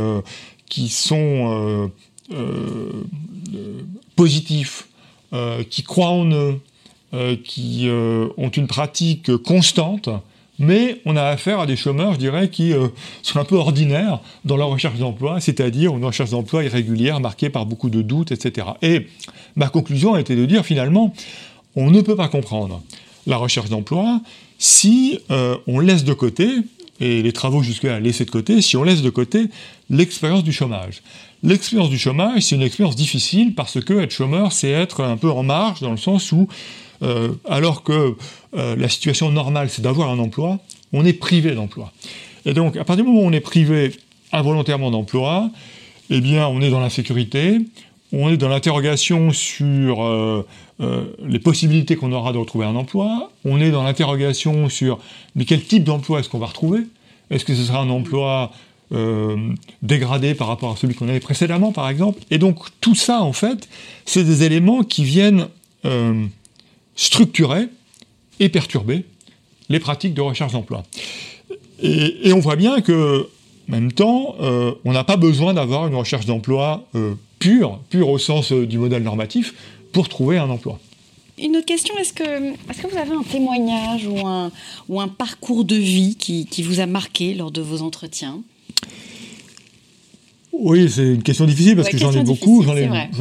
qui 0.70 0.88
sont 0.88 1.90
positifs 4.16 4.88
qui 5.68 5.82
croient 5.82 6.08
en 6.08 6.30
eux, 6.30 6.60
qui 7.44 7.88
ont 7.90 8.48
une 8.48 8.66
pratique 8.66 9.36
constante, 9.36 10.08
mais 10.60 11.00
on 11.06 11.16
a 11.16 11.24
affaire 11.24 11.58
à 11.58 11.66
des 11.66 11.74
chômeurs, 11.74 12.12
je 12.12 12.18
dirais, 12.18 12.50
qui 12.50 12.74
euh, 12.74 12.88
sont 13.22 13.40
un 13.40 13.44
peu 13.44 13.56
ordinaires 13.56 14.20
dans 14.44 14.58
leur 14.58 14.68
recherche 14.68 14.98
d'emploi, 14.98 15.40
c'est-à-dire 15.40 15.96
une 15.96 16.04
recherche 16.04 16.30
d'emploi 16.30 16.62
irrégulière, 16.62 17.18
marquée 17.18 17.48
par 17.48 17.64
beaucoup 17.64 17.88
de 17.88 18.02
doutes, 18.02 18.30
etc. 18.30 18.66
Et 18.82 19.06
ma 19.56 19.70
conclusion 19.70 20.14
a 20.14 20.20
été 20.20 20.36
de 20.36 20.44
dire 20.44 20.64
finalement, 20.64 21.14
on 21.76 21.90
ne 21.90 22.02
peut 22.02 22.14
pas 22.14 22.28
comprendre 22.28 22.82
la 23.26 23.38
recherche 23.38 23.70
d'emploi 23.70 24.20
si 24.58 25.18
euh, 25.30 25.56
on 25.66 25.80
laisse 25.80 26.04
de 26.04 26.12
côté, 26.12 26.46
et 27.00 27.22
les 27.22 27.32
travaux 27.32 27.62
jusque-là 27.62 27.98
laissés 28.00 28.24
de 28.24 28.30
côté, 28.30 28.60
si 28.60 28.76
on 28.76 28.84
laisse 28.84 29.02
de 29.02 29.10
côté 29.10 29.46
l'expérience 29.88 30.44
du 30.44 30.52
chômage. 30.52 31.02
L'expérience 31.42 31.88
du 31.88 31.98
chômage, 31.98 32.42
c'est 32.42 32.56
une 32.56 32.62
expérience 32.62 32.96
difficile 32.96 33.54
parce 33.54 33.82
que 33.82 33.94
être 34.00 34.10
chômeur, 34.10 34.52
c'est 34.52 34.70
être 34.70 35.02
un 35.02 35.16
peu 35.16 35.30
en 35.30 35.42
marge 35.42 35.80
dans 35.80 35.90
le 35.90 35.96
sens 35.96 36.32
où 36.32 36.48
euh, 37.02 37.30
alors 37.48 37.82
que 37.82 38.14
euh, 38.54 38.76
la 38.76 38.88
situation 38.88 39.30
normale, 39.30 39.70
c'est 39.70 39.82
d'avoir 39.82 40.10
un 40.10 40.18
emploi, 40.18 40.58
on 40.92 41.04
est 41.04 41.14
privé 41.14 41.54
d'emploi. 41.54 41.92
Et 42.44 42.52
donc, 42.52 42.76
à 42.76 42.84
partir 42.84 43.04
du 43.04 43.10
moment 43.10 43.24
où 43.24 43.28
on 43.28 43.32
est 43.32 43.40
privé 43.40 43.92
involontairement 44.32 44.90
d'emploi, 44.90 45.50
eh 46.10 46.20
bien, 46.20 46.46
on 46.48 46.60
est 46.60 46.70
dans 46.70 46.80
l'insécurité, 46.80 47.58
on 48.12 48.30
est 48.30 48.36
dans 48.36 48.48
l'interrogation 48.48 49.32
sur 49.32 50.02
euh, 50.02 50.44
les 51.24 51.38
possibilités 51.38 51.96
qu'on 51.96 52.12
aura 52.12 52.32
de 52.32 52.38
retrouver 52.38 52.66
un 52.66 52.74
emploi, 52.74 53.30
on 53.44 53.60
est 53.60 53.70
dans 53.70 53.82
l'interrogation 53.82 54.68
sur 54.68 54.98
mais 55.34 55.44
quel 55.44 55.62
type 55.62 55.84
d'emploi 55.84 56.20
est-ce 56.20 56.28
qu'on 56.28 56.38
va 56.38 56.46
retrouver? 56.46 56.80
Est-ce 57.30 57.44
que 57.44 57.54
ce 57.54 57.64
sera 57.64 57.80
un 57.80 57.90
emploi 57.90 58.52
dégradé 59.82 60.34
par 60.34 60.48
rapport 60.48 60.72
à 60.72 60.76
celui 60.76 60.96
qu'on 60.96 61.08
avait 61.08 61.20
précédemment, 61.20 61.70
par 61.70 61.88
exemple? 61.88 62.20
Et 62.32 62.38
donc, 62.38 62.58
tout 62.80 62.96
ça, 62.96 63.22
en 63.22 63.32
fait, 63.32 63.68
c'est 64.04 64.24
des 64.24 64.42
éléments 64.42 64.82
qui 64.82 65.04
viennent 65.04 65.46
structurer 66.96 67.68
et 68.40 68.48
perturber 68.48 69.04
les 69.68 69.78
pratiques 69.78 70.14
de 70.14 70.20
recherche 70.20 70.52
d'emploi. 70.52 70.82
Et, 71.82 72.32
on 72.32 72.40
voit 72.40 72.56
bien 72.56 72.80
que, 72.80 73.28
en 73.68 73.72
même 73.72 73.92
temps, 73.92 74.34
euh, 74.40 74.72
on 74.84 74.92
n'a 74.92 75.04
pas 75.04 75.16
besoin 75.16 75.54
d'avoir 75.54 75.86
une 75.86 75.94
recherche 75.94 76.26
d'emploi 76.26 76.86
euh, 76.94 77.14
pure, 77.40 77.80
pure 77.90 78.08
au 78.08 78.18
sens 78.18 78.52
euh, 78.52 78.66
du 78.66 78.78
modèle 78.78 79.02
normatif, 79.02 79.54
pour 79.92 80.08
trouver 80.08 80.38
un 80.38 80.48
emploi. 80.48 80.78
Une 81.42 81.56
autre 81.56 81.66
question, 81.66 81.96
est-ce 81.98 82.12
que, 82.12 82.22
est 82.22 82.82
que 82.82 82.86
vous 82.86 82.98
avez 82.98 83.12
un 83.12 83.22
témoignage 83.22 84.06
ou 84.06 84.26
un, 84.26 84.52
ou 84.88 85.00
un 85.00 85.08
parcours 85.08 85.64
de 85.64 85.74
vie 85.74 86.14
qui, 86.16 86.46
qui 86.46 86.62
vous 86.62 86.80
a 86.80 86.86
marqué 86.86 87.34
lors 87.34 87.50
de 87.50 87.62
vos 87.62 87.82
entretiens? 87.82 88.40
Oui, 90.52 90.90
c'est 90.90 91.14
une 91.14 91.22
question 91.22 91.46
difficile 91.46 91.76
parce 91.76 91.88
que 91.88 91.96
j'en 91.96 92.12
ai 92.12 92.22
beaucoup, 92.22 92.62
j'en 92.62 92.76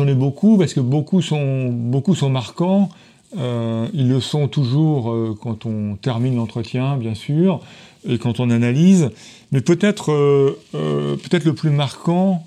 ai, 0.07 0.13
beaucoup 0.13 0.57
parce 0.57 0.73
que 0.73 0.81
beaucoup 0.81 1.21
sont, 1.21 1.69
beaucoup 1.69 2.13
sont 2.13 2.29
marquants. 2.29 2.89
Euh, 3.37 3.87
ils 3.93 4.09
le 4.09 4.19
sont 4.19 4.47
toujours 4.47 5.11
euh, 5.11 5.37
quand 5.39 5.65
on 5.65 5.95
termine 5.95 6.35
l'entretien, 6.35 6.97
bien 6.97 7.13
sûr, 7.13 7.61
et 8.07 8.17
quand 8.17 8.39
on 8.39 8.49
analyse. 8.49 9.11
Mais 9.51 9.61
peut-être 9.61 10.11
euh, 10.11 10.57
peut-être 10.73 11.45
le 11.45 11.53
plus 11.53 11.69
marquant, 11.69 12.43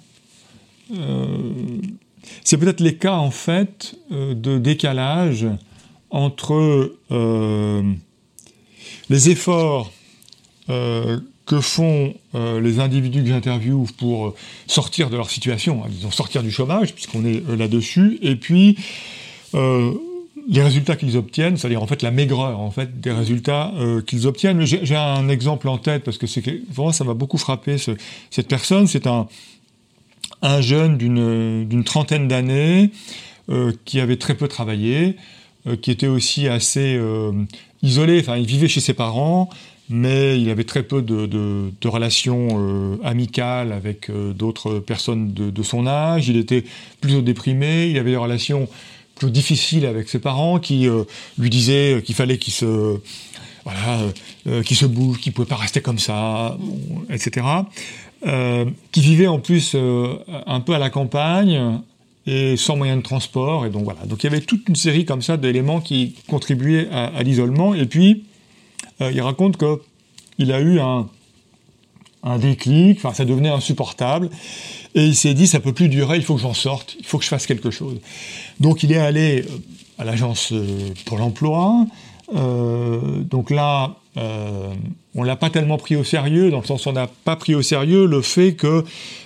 c'est 2.44 2.56
peut-être 2.56 2.80
les 2.80 2.96
cas 2.96 3.14
en 3.14 3.30
fait 3.30 3.94
de 4.10 4.58
décalage 4.58 5.46
entre 6.10 6.92
les 9.10 9.30
efforts 9.30 9.92
que 10.66 11.60
font 11.60 12.14
les 12.34 12.78
individus 12.78 13.22
que 13.22 13.28
j'interviewe 13.28 13.86
pour 13.98 14.34
sortir 14.66 15.10
de 15.10 15.16
leur 15.16 15.30
situation, 15.30 15.82
hein, 15.84 15.88
disons 15.90 16.10
sortir 16.10 16.42
du 16.42 16.50
chômage, 16.50 16.94
puisqu'on 16.94 17.24
est 17.24 17.42
là-dessus, 17.56 18.18
et 18.22 18.36
puis 18.36 18.76
les 20.48 20.62
résultats 20.62 20.96
qu'ils 20.96 21.16
obtiennent, 21.16 21.56
c'est-à-dire 21.56 21.82
en 21.82 21.86
fait 21.86 22.02
la 22.02 22.10
maigreur 22.10 22.60
en 22.60 22.70
fait 22.70 23.00
des 23.00 23.12
résultats 23.12 23.72
euh, 23.76 24.02
qu'ils 24.02 24.26
obtiennent. 24.26 24.64
J'ai 24.64 24.96
un 24.96 25.28
exemple 25.28 25.68
en 25.68 25.78
tête 25.78 26.04
parce 26.04 26.18
que 26.18 26.26
vraiment 26.72 26.92
ça 26.92 27.04
m'a 27.04 27.14
beaucoup 27.14 27.38
frappé 27.38 27.76
cette 27.78 28.48
personne. 28.48 28.86
C'est 28.86 29.06
un 29.06 29.28
un 30.42 30.60
jeune 30.60 30.98
d'une 30.98 31.84
trentaine 31.84 32.28
d'années 32.28 32.90
euh, 33.48 33.72
qui 33.84 34.00
avait 34.00 34.16
très 34.16 34.34
peu 34.34 34.48
travaillé, 34.48 35.16
euh, 35.66 35.76
qui 35.76 35.90
était 35.90 36.08
aussi 36.08 36.48
assez 36.48 37.00
isolé. 37.82 38.20
Enfin, 38.20 38.36
il 38.36 38.46
vivait 38.46 38.68
chez 38.68 38.80
ses 38.80 38.94
parents, 38.94 39.48
mais 39.88 40.40
il 40.40 40.50
avait 40.50 40.64
très 40.64 40.82
peu 40.82 41.02
de, 41.02 41.88
relations 41.88 42.98
amicales 43.02 43.72
avec 43.72 44.10
d'autres 44.10 44.78
personnes 44.78 45.32
de, 45.32 45.62
son 45.62 45.86
âge. 45.86 46.28
Il 46.28 46.36
était 46.36 46.64
plutôt 47.00 47.22
déprimé. 47.22 47.88
Il 47.88 47.98
avait 47.98 48.10
des 48.10 48.16
relations 48.16 48.68
difficile 49.30 49.86
avec 49.86 50.08
ses 50.08 50.18
parents 50.18 50.58
qui 50.58 50.88
euh, 50.88 51.04
lui 51.38 51.50
disaient 51.50 52.02
qu'il 52.04 52.14
fallait 52.14 52.38
qu'il 52.38 52.52
se 52.52 52.98
voilà, 53.64 54.00
euh, 54.48 54.62
bouge, 54.88 55.20
qu'il 55.20 55.32
pouvait 55.32 55.46
pas 55.46 55.56
rester 55.56 55.80
comme 55.80 55.98
ça, 55.98 56.58
etc. 57.10 57.46
Euh, 58.24 58.66
qui 58.92 59.00
vivait 59.00 59.26
en 59.26 59.40
plus 59.40 59.74
un 60.46 60.60
peu 60.60 60.74
à 60.74 60.78
la 60.78 60.90
campagne 60.90 61.80
et 62.24 62.56
sans 62.56 62.76
moyen 62.76 62.96
de 62.96 63.02
transport, 63.02 63.66
et 63.66 63.70
donc 63.70 63.82
voilà. 63.82 64.06
Donc 64.06 64.22
il 64.22 64.26
y 64.26 64.32
avait 64.32 64.40
toute 64.40 64.68
une 64.68 64.76
série 64.76 65.04
comme 65.04 65.22
ça 65.22 65.36
d'éléments 65.36 65.80
qui 65.80 66.14
contribuaient 66.28 66.88
à, 66.92 67.20
l'isolement. 67.24 67.74
Et 67.74 67.84
puis 67.86 68.22
il 69.00 69.20
raconte 69.20 69.56
que 69.56 69.80
il 70.38 70.52
a 70.52 70.60
eu 70.60 70.78
un, 70.78 71.08
un 72.22 72.38
déclic, 72.38 72.98
enfin 72.98 73.12
ça 73.12 73.24
devenait 73.24 73.48
insupportable. 73.48 74.30
Et 74.94 75.04
il 75.04 75.16
s'est 75.16 75.34
dit, 75.34 75.46
ça 75.46 75.60
peut 75.60 75.72
plus 75.72 75.88
durer, 75.88 76.16
il 76.16 76.22
faut 76.22 76.34
que 76.34 76.40
j'en 76.40 76.54
sorte, 76.54 76.96
il 76.98 77.06
faut 77.06 77.18
que 77.18 77.24
je 77.24 77.28
fasse 77.28 77.46
quelque 77.46 77.70
chose. 77.70 77.98
Donc 78.60 78.82
il 78.82 78.92
est 78.92 78.98
allé 78.98 79.42
euh, 79.42 79.58
à 79.98 80.04
l'agence 80.04 80.52
euh, 80.52 80.90
pour 81.06 81.18
l'emploi. 81.18 81.86
Euh, 82.34 82.98
donc 83.22 83.50
là, 83.50 83.96
on 85.14 85.22
l'a 85.22 85.36
pas 85.36 85.48
tellement 85.48 85.78
pris 85.78 85.96
au 85.96 86.04
sérieux, 86.04 86.50
dans 86.50 86.60
le 86.60 86.66
sens 86.66 86.84
où 86.84 86.90
on 86.90 86.92
n'a 86.92 87.06
pas 87.06 87.36
pris 87.36 87.54
au 87.54 87.62
sérieux 87.62 88.06
le 88.06 88.20
fait 88.20 88.54
que 88.54 88.84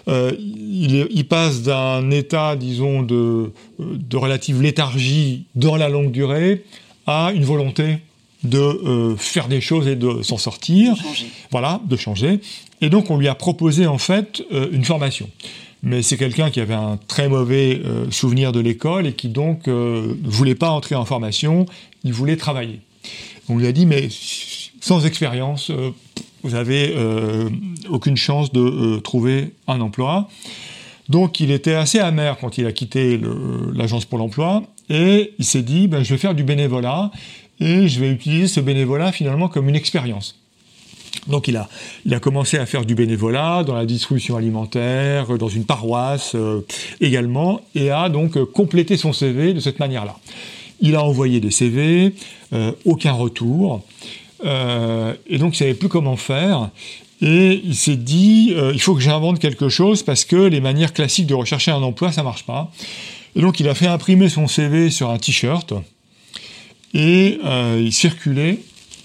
il, 0.09 1.27
passe 1.29 1.62
d'un 1.62 2.11
état, 2.11 2.55
disons, 2.55 3.03
de, 3.03 3.53
de 3.81 4.16
relative 4.16 4.62
léthargie 4.62 5.47
dans 5.57 5.77
la 5.77 5.88
longue 5.88 6.12
durée 6.12 6.64
à 7.07 7.33
une 7.35 7.45
volonté 7.45 7.99
de 8.45 9.16
faire 9.19 9.49
des 9.49 9.61
choses 9.61 9.88
et 9.88 9.97
de 9.97 10.23
s'en 10.23 10.38
sortir. 10.38 10.95
Voilà, 11.51 11.81
de 11.88 11.97
changer. 11.97 12.40
Et 12.81 12.88
donc 12.88 13.11
on 13.11 13.19
lui 13.19 13.29
a 13.29 13.35
proposé 13.35 13.87
en 13.87 13.99
fait 13.99 14.42
euh, 14.53 14.69
une 14.73 14.85
formation. 14.85 15.31
Mais 15.83 16.03
c'est 16.03 16.16
quelqu'un 16.16 16.51
qui 16.51 16.61
avait 16.61 16.75
un 16.75 16.99
très 17.09 17.29
mauvais 17.29 17.81
euh, 17.85 18.11
souvenir 18.11 18.53
de 18.53 18.61
l'école 18.61 19.07
et 19.07 19.12
qui 19.12 19.29
donc 19.29 19.66
ne 19.66 19.73
euh, 19.73 20.14
voulait 20.25 20.55
pas 20.55 20.71
entrer 20.71 20.95
en 20.95 21.05
formation, 21.05 21.66
il 22.05 22.12
voulait 22.12 22.37
travailler. 22.37 22.81
On 23.49 23.59
lui 23.59 23.66
a 23.66 23.73
dit 23.73 23.87
mais 23.87 24.09
sans 24.81 25.07
expérience, 25.07 25.71
vous 26.42 26.55
avez 26.55 26.95
aucune 27.88 28.16
chance 28.16 28.53
de 28.53 28.99
trouver 28.99 29.53
un 29.69 29.81
emploi. 29.81 30.29
Donc 31.09 31.40
il 31.40 31.51
était 31.51 31.75
assez 31.75 31.99
amer 31.99 32.37
quand 32.40 32.59
il 32.59 32.66
a 32.66 32.73
quitté 32.73 33.21
l'agence 33.75 34.05
pour 34.05 34.19
l'emploi 34.19 34.64
et 34.90 35.33
il 35.38 35.45
s'est 35.45 35.62
dit 35.62 35.88
ben, 35.88 36.03
je 36.03 36.14
vais 36.14 36.19
faire 36.19 36.35
du 36.35 36.45
bénévolat 36.45 37.11
et 37.61 37.88
je 37.88 38.01
vais 38.01 38.11
utiliser 38.11 38.49
ce 38.49 38.61
bénévolat 38.61 39.12
finalement 39.12 39.49
comme 39.49 39.69
une 39.69 39.77
expérience. 39.77 40.37
Donc 41.29 41.49
il 41.49 41.57
a, 41.57 42.21
commencé 42.21 42.59
à 42.59 42.66
faire 42.66 42.85
du 42.85 42.95
bénévolat 42.95 43.64
dans 43.64 43.75
la 43.75 43.87
distribution 43.87 44.37
alimentaire, 44.37 45.38
dans 45.38 45.49
une 45.49 45.64
paroisse 45.64 46.35
euh, 46.35 46.61
également, 47.01 47.62
et 47.75 47.90
a 47.90 48.09
donc 48.09 48.37
euh, 48.37 48.45
complété 48.45 48.97
son 48.97 49.12
CV 49.12 49.53
de 49.55 49.61
cette 49.61 49.81
manière-là. 49.81 50.16
Il 50.81 50.95
a 50.95 51.03
envoyé 51.03 51.41
des 51.41 51.51
CV, 51.51 52.15
euh, 52.53 52.73
aucun 52.85 53.12
retour, 53.12 53.83
et 54.45 55.39
donc 55.39 55.55
il 55.55 55.57
savait 55.57 55.75
plus 55.75 55.89
comment 55.89 56.17
faire. 56.17 56.71
Et 57.23 57.62
il 57.65 57.75
s'est 57.75 57.97
dit, 57.97 58.55
il 58.75 58.81
faut 58.81 58.95
que 58.95 59.01
j'invente 59.01 59.39
quelque 59.39 59.71
chose 59.71 60.03
parce 60.03 60.25
que 60.27 60.37
les 60.37 60.61
manières 60.61 60.93
classiques 60.93 61.27
de 61.27 61.35
rechercher 61.35 61.71
un 61.71 61.83
emploi, 61.83 62.12
ça 62.12 62.23
marche 62.23 62.45
pas. 62.45 62.71
Et 63.35 63.41
donc 63.41 63.59
il 63.59 63.69
a 63.69 63.75
fait 63.75 63.87
imprimer 63.87 64.29
son 64.29 64.47
CV 64.47 64.91
sur 64.91 65.11
un 65.11 65.19
t-shirt 65.19 65.73
et 66.93 67.39
il 67.79 67.93
circulait 67.93 68.59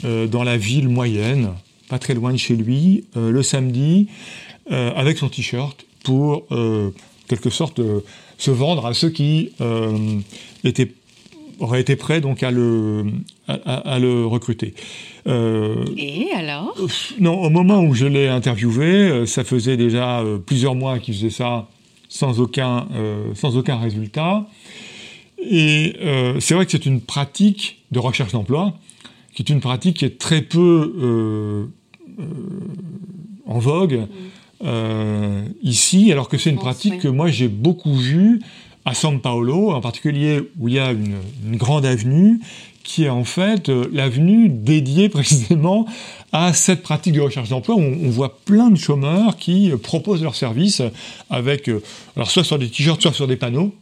dans 0.03 0.43
la 0.43 0.57
ville 0.57 0.89
moyenne 0.89 1.51
pas 1.91 1.99
très 1.99 2.13
loin 2.13 2.31
de 2.31 2.37
chez 2.37 2.55
lui, 2.55 3.03
euh, 3.17 3.31
le 3.31 3.43
samedi, 3.43 4.07
euh, 4.71 4.93
avec 4.95 5.17
son 5.17 5.27
t-shirt 5.27 5.85
pour, 6.05 6.45
euh, 6.51 6.91
quelque 7.27 7.49
sorte, 7.49 7.81
se 8.37 8.49
vendre 8.49 8.85
à 8.85 8.93
ceux 8.93 9.09
qui 9.09 9.51
étaient 10.63 10.91
auraient 11.61 11.81
été 11.81 11.95
prêts 11.95 12.21
donc 12.21 12.43
à 12.43 12.51
le, 12.51 13.05
à, 13.47 13.99
le 13.99 14.25
recruter. 14.25 14.73
Et 15.25 16.27
alors? 16.35 16.75
Non, 17.19 17.41
au 17.41 17.49
moment 17.49 17.81
où 17.81 17.93
je 17.93 18.05
l'ai 18.05 18.27
interviewé, 18.27 19.25
ça 19.25 19.43
faisait 19.43 19.77
déjà 19.77 20.23
plusieurs 20.45 20.75
mois 20.75 20.99
qu'il 20.99 21.13
faisait 21.13 21.29
ça 21.29 21.69
sans 22.09 22.39
aucun, 22.39 22.87
sans 23.35 23.57
aucun 23.57 23.77
résultat. 23.77 24.47
Et 25.39 25.95
c'est 26.39 26.55
vrai 26.55 26.65
que 26.65 26.71
c'est 26.71 26.85
une 26.85 27.01
pratique 27.01 27.83
de 27.91 27.99
recherche 27.99 28.31
d'emploi 28.31 28.73
qui 29.33 29.43
est 29.43 29.49
une 29.49 29.61
pratique 29.61 29.97
qui 29.97 30.05
est 30.05 30.17
très 30.17 30.41
peu 30.41 30.93
euh, 31.01 31.65
en 33.45 33.59
vogue 33.59 33.93
mm. 33.93 34.07
euh, 34.65 35.45
ici, 35.61 36.11
alors 36.11 36.29
que 36.29 36.37
c'est 36.37 36.49
une 36.49 36.57
pratique 36.57 36.99
que 36.99 37.07
moi 37.07 37.29
j'ai 37.29 37.47
beaucoup 37.47 37.95
vue 37.95 38.41
à 38.85 38.93
São 38.93 39.19
Paulo, 39.19 39.71
en 39.71 39.81
particulier 39.81 40.41
où 40.59 40.67
il 40.67 40.75
y 40.75 40.79
a 40.79 40.91
une, 40.91 41.19
grande 41.57 41.85
avenue 41.85 42.39
qui 42.83 43.03
est 43.03 43.09
en 43.09 43.23
fait 43.23 43.69
l'avenue 43.69 44.49
dédiée 44.49 45.09
précisément 45.17 45.85
à 46.31 46.53
cette 46.53 46.81
pratique 46.81 47.13
de 47.13 47.21
recherche 47.21 47.49
d'emploi. 47.49 47.75
On, 47.75 47.97
on, 48.03 48.09
voit 48.09 48.39
plein 48.43 48.69
de 48.69 48.77
chômeurs 48.77 49.37
qui 49.37 49.71
proposent 49.83 50.23
leurs 50.23 50.35
services 50.35 50.81
avec, 51.29 51.69
alors 52.15 52.31
soit 52.31 52.43
sur 52.43 52.57
des 52.57 52.69
t-shirts, 52.69 53.01
soit 53.01 53.13
sur 53.13 53.27
des 53.27 53.35
panneaux. 53.35 53.73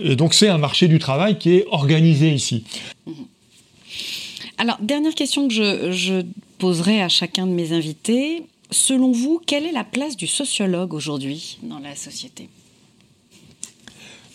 et 0.00 0.16
donc 0.16 0.34
c'est 0.34 0.48
un 0.48 0.58
marché 0.58 0.88
du 0.88 0.98
travail 0.98 1.38
qui 1.38 1.54
est 1.54 1.66
organisé 1.70 2.32
ici. 2.32 2.64
Alors, 4.58 4.78
dernière 4.80 5.14
question 5.14 5.48
que 5.48 5.54
je, 5.92 6.22
poserai 6.58 7.02
à 7.02 7.08
chacun 7.08 7.46
de 7.46 7.52
mes 7.52 7.72
invités. 7.72 8.44
Selon 8.70 9.10
vous, 9.12 9.40
quelle 9.44 9.66
est 9.66 9.72
la 9.72 9.84
place 9.84 10.16
du 10.16 10.26
sociologue 10.26 10.94
aujourd'hui 10.94 11.58
dans 11.62 11.80
la 11.80 11.96
société? 11.96 12.48
euh, 12.48 12.63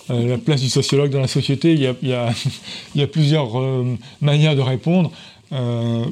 la 0.10 0.38
place 0.38 0.62
du 0.62 0.70
sociologue 0.70 1.12
dans 1.12 1.22
la 1.22 1.28
société, 1.28 1.74
il 1.74 1.82
y 1.82 2.14
a, 2.14 3.08
plusieurs 3.08 3.60
euh, 3.60 3.98
manières 4.22 4.56
de 4.56 4.62
répondre. 4.62 5.12
Euh, 5.52 6.06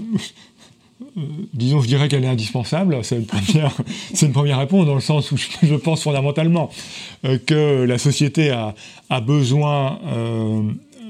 disons, 1.53 1.81
je 1.81 1.88
dirais 1.88 2.07
qu'elle 2.07 2.23
est 2.23 2.29
indispensable. 2.29 2.99
C'est 3.03 3.17
une, 3.17 3.25
première, 3.25 4.60
réponse 4.60 4.86
dans 4.86 4.95
le 4.95 5.01
sens 5.01 5.31
où 5.31 5.38
je, 5.38 5.75
pense 5.83 6.03
fondamentalement 6.03 6.69
que 7.45 7.83
la 7.83 7.97
société 7.97 8.51
a, 8.51 9.21
besoin 9.21 9.99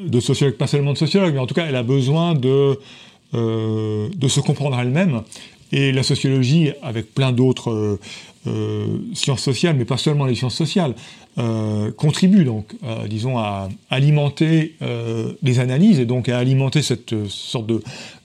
de 0.05 0.19
sociologue, 0.19 0.55
pas 0.55 0.67
seulement 0.67 0.93
de 0.93 0.97
sociologue, 0.97 1.33
mais 1.33 1.39
en 1.39 1.47
tout 1.47 1.55
cas, 1.55 1.65
elle 1.67 1.75
a 1.75 1.83
besoin 1.83 2.35
euh, 3.33 4.07
de 4.15 4.27
se 4.29 4.39
comprendre 4.39 4.79
elle-même. 4.79 5.23
Et 5.73 5.91
la 5.91 6.03
sociologie, 6.03 6.71
avec 6.81 7.13
plein 7.13 7.33
d'autres 7.33 7.99
euh, 8.47 8.87
euh, 8.87 8.97
sciences 9.13 9.41
sociales, 9.41 9.75
mais 9.77 9.85
pas 9.85 9.97
seulement 9.97 10.25
les 10.25 10.35
sciences 10.35 10.55
sociales, 10.55 10.95
contribue 11.97 12.43
donc, 12.45 12.73
disons, 13.07 13.37
à 13.37 13.69
alimenter 13.91 14.75
les 15.43 15.59
analyses 15.59 15.99
et 15.99 16.07
donc 16.07 16.29
à 16.29 16.39
alimenter 16.39 16.81
cette 16.81 17.27
sorte 17.27 17.67
de, 17.67 17.81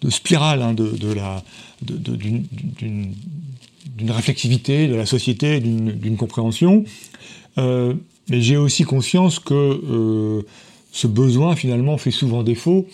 spirale 0.09 0.63
hein, 0.63 0.73
de, 0.73 1.13
la, 1.13 1.43
d'une, 1.83 2.47
réflexivité 4.09 4.89
de 4.89 4.95
la 4.95 5.05
société, 5.05 5.61
d'une, 5.61 6.17
compréhension. 6.17 6.85
mais 7.59 8.41
j'ai 8.41 8.57
aussi 8.57 8.85
conscience 8.85 9.39
que 9.39 10.43
ce 10.93 11.07
besoin 11.07 11.55
finalement 11.55 11.99
fait 11.99 12.11
souvent 12.11 12.43
défaut, 12.43 12.87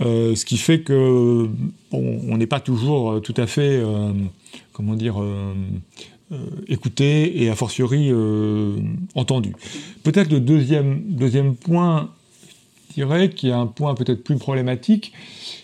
euh, 0.00 0.34
ce 0.34 0.44
qui 0.44 0.56
fait 0.56 0.80
que 0.80 1.48
on 1.92 2.36
n'est 2.36 2.46
pas 2.46 2.60
toujours 2.60 3.12
euh, 3.12 3.20
tout 3.20 3.34
à 3.36 3.46
fait, 3.46 3.76
euh, 3.76 4.12
comment 4.72 4.94
dire, 4.94 5.22
écouté 6.68 7.42
et 7.42 7.50
a 7.50 7.54
fortiori 7.54 8.10
entendu. 9.14 9.54
Peut-être 10.02 10.30
le 10.30 10.40
deuxième, 10.40 11.02
deuxième 11.06 11.54
point, 11.54 12.10
je 12.90 12.94
dirais, 12.94 13.30
qui 13.30 13.48
est 13.48 13.52
un 13.52 13.66
point 13.66 13.94
peut-être 13.94 14.24
plus 14.24 14.36
problématique, 14.36 15.12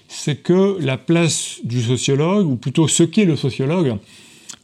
c'est 0.08 0.42
que 0.42 0.78
la 0.80 0.96
place 0.96 1.58
du 1.64 1.82
sociologue, 1.82 2.46
ou 2.46 2.56
plutôt 2.56 2.88
ce 2.88 3.02
qu'est 3.02 3.24
le 3.24 3.36
sociologue, 3.36 3.96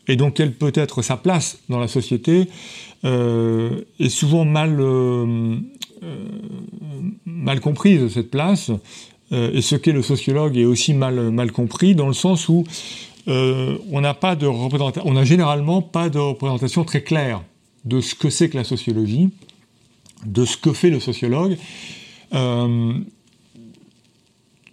et 0.08 0.16
donc 0.16 0.34
quelle 0.34 0.52
peut 0.52 0.72
être 0.74 1.02
sa 1.02 1.16
place 1.16 1.58
dans 1.68 1.78
la 1.78 1.88
société, 1.88 2.48
est 3.04 4.08
souvent 4.08 4.44
mal 4.44 4.78
euh, 6.04 6.18
mal 7.24 7.60
comprise 7.60 8.08
cette 8.08 8.30
place, 8.30 8.70
euh, 9.32 9.52
et 9.52 9.62
ce 9.62 9.76
qu'est 9.76 9.92
le 9.92 10.02
sociologue 10.02 10.56
est 10.56 10.64
aussi 10.64 10.92
mal, 10.92 11.30
mal 11.30 11.50
compris, 11.50 11.94
dans 11.94 12.08
le 12.08 12.14
sens 12.14 12.48
où 12.48 12.64
euh, 13.28 13.78
on 13.90 14.00
n'a 14.00 14.14
pas 14.14 14.36
de 14.36 14.46
représentation, 14.46 15.08
on 15.08 15.24
généralement 15.24 15.82
pas 15.82 16.08
de 16.08 16.18
représentation 16.18 16.84
très 16.84 17.02
claire 17.02 17.42
de 17.84 18.00
ce 18.00 18.14
que 18.14 18.30
c'est 18.30 18.48
que 18.48 18.56
la 18.56 18.64
sociologie, 18.64 19.30
de 20.24 20.44
ce 20.44 20.56
que 20.56 20.72
fait 20.72 20.90
le 20.90 21.00
sociologue. 21.00 21.56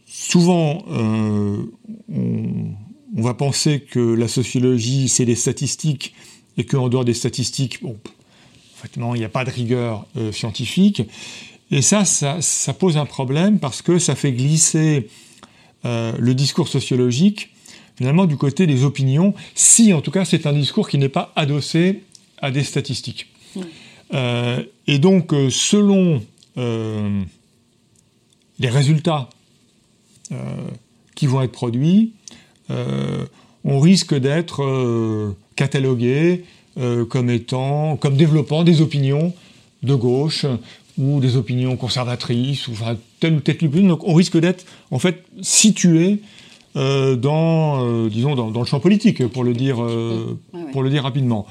souvent, 0.07 0.83
on, 0.87 1.67
va 3.15 3.33
penser 3.33 3.81
que 3.81 3.99
la 3.99 4.27
sociologie, 4.27 5.09
c'est 5.09 5.25
des 5.25 5.35
statistiques, 5.35 6.13
et 6.57 6.65
qu'en 6.65 6.89
dehors 6.89 7.05
des 7.05 7.13
statistiques, 7.13 7.81
bon, 7.83 7.97
il 8.97 9.19
n'y 9.19 9.25
a 9.25 9.29
pas 9.29 9.45
de 9.45 9.49
rigueur 9.49 10.05
euh, 10.17 10.31
scientifique. 10.31 11.03
Et 11.69 11.81
ça, 11.81 12.03
ça, 12.05 12.73
pose 12.73 12.97
un 12.97 13.05
problème 13.05 13.59
parce 13.59 13.81
que 13.81 13.97
ça 13.97 14.15
fait 14.15 14.33
glisser 14.33 15.07
euh, 15.85 16.13
le 16.19 16.33
discours 16.35 16.67
sociologique 16.67 17.53
finalement 18.01 18.25
du 18.25 18.35
côté 18.35 18.65
des 18.65 18.83
opinions, 18.83 19.35
si 19.53 19.93
en 19.93 20.01
tout 20.01 20.09
cas 20.09 20.25
c'est 20.25 20.47
un 20.47 20.53
discours 20.53 20.89
qui 20.89 20.97
n'est 20.97 21.07
pas 21.07 21.31
adossé 21.35 22.01
à 22.39 22.49
des 22.49 22.63
statistiques. 22.63 23.27
Euh, 24.15 24.63
et 24.87 24.97
donc, 24.97 25.35
selon 25.51 26.23
les 26.57 28.69
résultats 28.69 29.29
qui 31.13 31.27
vont 31.27 31.43
être 31.43 31.51
produits, 31.51 32.13
on 32.69 33.79
risque 33.79 34.15
d'être 34.15 35.35
catalogué 35.55 36.43
euh, 36.77 37.05
comme 37.05 37.29
étant, 37.29 37.97
comme 37.97 38.15
développant 38.15 38.63
des 38.63 38.81
opinions 38.81 39.33
de 39.83 39.93
gauche 39.93 40.45
ou 40.97 41.19
des 41.19 41.35
opinions 41.35 41.75
conservatrices 41.75 42.69
ou 42.69 42.71
enfin, 42.71 42.95
telle 43.19 43.35
ou 43.35 43.39
telle 43.41 43.57
opinion. 43.61 43.89
Donc 43.89 44.07
on 44.07 44.13
risque 44.13 44.37
d'être 44.37 44.63
en 44.89 44.97
fait 44.97 45.25
situé 45.41 46.13
euh, 46.13 46.15
dans, 46.75 47.86
euh, 47.86 48.10
disons, 48.10 48.36
dans, 48.36 48.60
le 48.60 48.65
champ 48.65 48.79
politique, 48.79 49.25
pour 49.27 49.43
le 49.43 49.53
dire, 49.53 49.77
pour 50.71 50.84
le 50.84 50.89
dire 50.89 51.03
rapidement. 51.03 51.45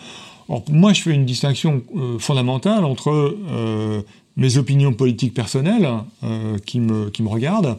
Alors, 0.49 0.65
moi, 0.71 0.93
je 0.93 1.03
fais 1.03 1.13
une 1.13 1.27
distinction 1.27 1.83
fondamentale 2.19 2.85
entre 2.85 3.37
mes 4.37 4.57
opinions 4.57 4.93
politiques 4.93 5.35
personnelles 5.35 5.89
qui, 6.67 6.81
me, 6.81 7.11
qui 7.11 7.23
me 7.23 7.29
regardent 7.29 7.79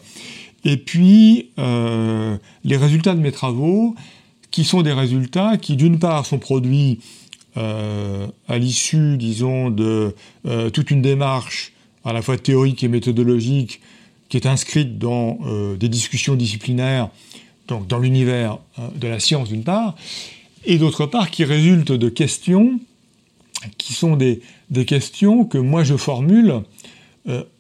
et 0.64 0.78
puis 0.78 1.50
les 1.58 2.78
résultats 2.78 3.14
de 3.14 3.20
mes 3.20 3.32
travaux 3.32 3.96
qui 4.52 4.66
sont 4.66 4.84
des 4.84 4.94
résultats 4.94 5.58
qui, 5.58 5.76
d'une 5.76 5.98
part, 5.98 6.26
sont 6.26 6.38
produits 6.38 7.00
euh, 7.58 8.28
à 8.48 8.58
l'issue, 8.58 9.18
disons, 9.18 9.70
de 9.70 10.16
euh, 10.46 10.70
toute 10.70 10.92
une 10.92 11.02
démarche 11.02 11.74
à 12.06 12.14
la 12.14 12.22
fois 12.22 12.38
théorique 12.38 12.84
et 12.84 12.88
méthodologique 12.88 13.82
qui 14.32 14.38
est 14.38 14.48
inscrite 14.48 14.98
dans 14.98 15.38
euh, 15.46 15.76
des 15.76 15.90
discussions 15.90 16.36
disciplinaires, 16.36 17.10
donc 17.68 17.86
dans 17.86 18.00
l'univers 18.00 18.58
de 18.96 19.08
la 19.08 19.20
science 19.20 19.50
d'une 19.50 19.64
part, 19.64 19.96
et 20.66 20.80
d'autre 20.80 21.06
part 21.06 21.30
qui 21.30 21.44
résulte 21.44 21.92
de 21.92 22.10
questions 22.10 22.80
qui 23.78 23.94
sont 23.94 24.16
des, 24.16 24.42
des 24.72 24.86
questions 24.86 25.46
que 25.46 25.60
moi 25.60 25.84
je 25.84 25.96
formule 25.96 26.62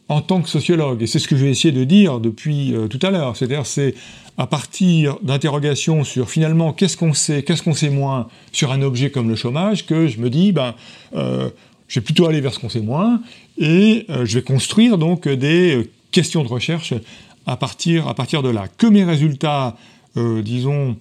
en 0.09 0.21
tant 0.21 0.41
que 0.41 0.49
sociologue. 0.49 1.03
Et 1.03 1.07
c'est 1.07 1.19
ce 1.19 1.27
que 1.27 1.37
j'ai 1.37 1.49
essayé 1.49 1.71
de 1.71 1.83
dire 1.83 2.19
depuis 2.19 2.73
tout 2.89 2.99
à 3.03 3.11
l'heure. 3.11 3.37
C'est-à-dire, 3.37 3.67
c'est 3.67 3.93
à 4.37 4.47
partir 4.47 5.17
d'interrogations 5.21 6.03
sur 6.03 6.29
finalement 6.29 6.73
qu'est-ce 6.73 6.97
qu'on 6.97 7.13
sait, 7.13 7.43
qu'est-ce 7.43 7.61
qu'on 7.61 7.73
sait 7.73 7.89
moins 7.89 8.27
sur 8.51 8.71
un 8.71 8.81
objet 8.81 9.11
comme 9.11 9.29
le 9.29 9.35
chômage, 9.35 9.85
que 9.85 10.07
je 10.07 10.19
me 10.19 10.29
dis, 10.29 10.51
ben, 10.51 10.73
euh, 11.15 11.49
je 11.87 11.99
vais 11.99 12.03
plutôt 12.03 12.25
aller 12.25 12.41
vers 12.41 12.53
ce 12.53 12.59
qu'on 12.59 12.69
sait 12.69 12.81
moins, 12.81 13.21
et 13.57 14.05
euh, 14.09 14.25
je 14.25 14.39
vais 14.39 14.43
construire 14.43 14.97
donc 14.97 15.27
des 15.27 15.75
euh, 15.75 15.89
questions 16.11 16.43
de 16.43 16.47
recherche 16.47 16.93
à 17.45 17.57
partir, 17.57 18.07
à 18.07 18.13
partir 18.13 18.43
de 18.43 18.49
là. 18.49 18.67
Que 18.67 18.87
mes 18.87 19.03
résultats, 19.03 19.75
disons, 20.15 20.97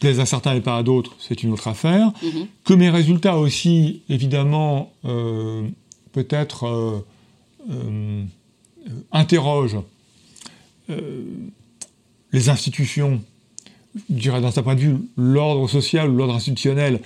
plaisent 0.00 0.20
à 0.20 0.26
certains 0.26 0.54
et 0.54 0.60
pas 0.60 0.76
à 0.78 0.82
d'autres, 0.82 1.14
c'est 1.18 1.42
une 1.42 1.52
autre 1.52 1.68
affaire. 1.68 2.12
Mm-hmm. 2.22 2.46
Que 2.64 2.74
mes 2.74 2.88
résultats 2.88 3.36
aussi, 3.36 4.02
évidemment, 4.08 4.92
peut-être 6.12 7.04
interrogent 9.12 9.82
les 12.32 12.48
institutions, 12.48 13.20
je 14.08 14.14
dirais 14.14 14.40
d'un 14.40 14.50
certain 14.50 14.62
point 14.62 14.74
de 14.74 14.80
vue, 14.80 14.96
l'ordre 15.16 15.68
social 15.68 16.10
ou 16.10 16.16
l'ordre 16.16 16.34
institutionnel, 16.34 17.00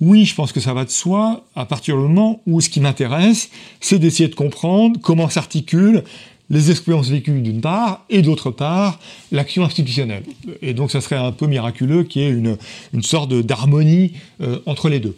oui, 0.00 0.24
je 0.24 0.34
pense 0.34 0.52
que 0.52 0.60
ça 0.60 0.72
va 0.72 0.84
de 0.84 0.90
soi, 0.90 1.44
à 1.54 1.66
partir 1.66 1.96
du 1.96 2.02
moment 2.02 2.40
où 2.46 2.60
ce 2.60 2.70
qui 2.70 2.80
m'intéresse, 2.80 3.50
c'est 3.80 3.98
d'essayer 3.98 4.28
de 4.28 4.34
comprendre 4.34 4.98
comment 5.00 5.28
s'articulent 5.28 6.04
les 6.48 6.70
expériences 6.70 7.08
vécues 7.08 7.40
d'une 7.40 7.60
part, 7.60 8.04
et 8.10 8.22
d'autre 8.22 8.50
part, 8.50 8.98
l'action 9.30 9.64
institutionnelle. 9.64 10.24
Et 10.62 10.74
donc 10.74 10.90
ça 10.90 11.00
serait 11.00 11.16
un 11.16 11.30
peu 11.30 11.46
miraculeux 11.46 12.02
qu'il 12.02 12.22
y 12.22 12.24
ait 12.24 12.30
une, 12.30 12.56
une 12.92 13.02
sorte 13.02 13.32
d'harmonie 13.32 14.14
euh, 14.40 14.58
entre 14.66 14.88
les 14.88 14.98
deux. 14.98 15.16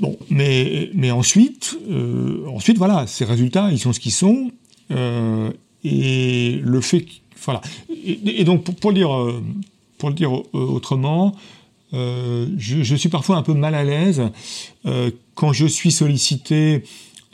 Bon, 0.00 0.18
mais, 0.28 0.90
mais 0.92 1.10
ensuite, 1.10 1.78
euh, 1.88 2.44
ensuite, 2.48 2.78
voilà, 2.78 3.06
ces 3.06 3.24
résultats, 3.24 3.70
ils 3.70 3.78
sont 3.78 3.92
ce 3.92 4.00
qu'ils 4.00 4.12
sont, 4.12 4.50
euh, 4.90 5.50
et 5.84 6.60
le 6.62 6.80
fait 6.80 7.06
voilà. 7.44 7.60
Et, 8.04 8.42
donc, 8.42 8.64
pour, 8.64 8.90
le 8.90 8.96
dire, 8.96 9.10
pour 9.98 10.08
le 10.08 10.14
dire 10.16 10.32
autrement, 10.52 11.36
euh, 11.94 12.46
je, 12.56 12.94
suis 12.96 13.08
parfois 13.08 13.36
un 13.36 13.42
peu 13.42 13.54
mal 13.54 13.74
à 13.74 13.84
l'aise 13.84 14.22
quand 15.34 15.52
je 15.52 15.66
suis 15.66 15.92
sollicité, 15.92 16.82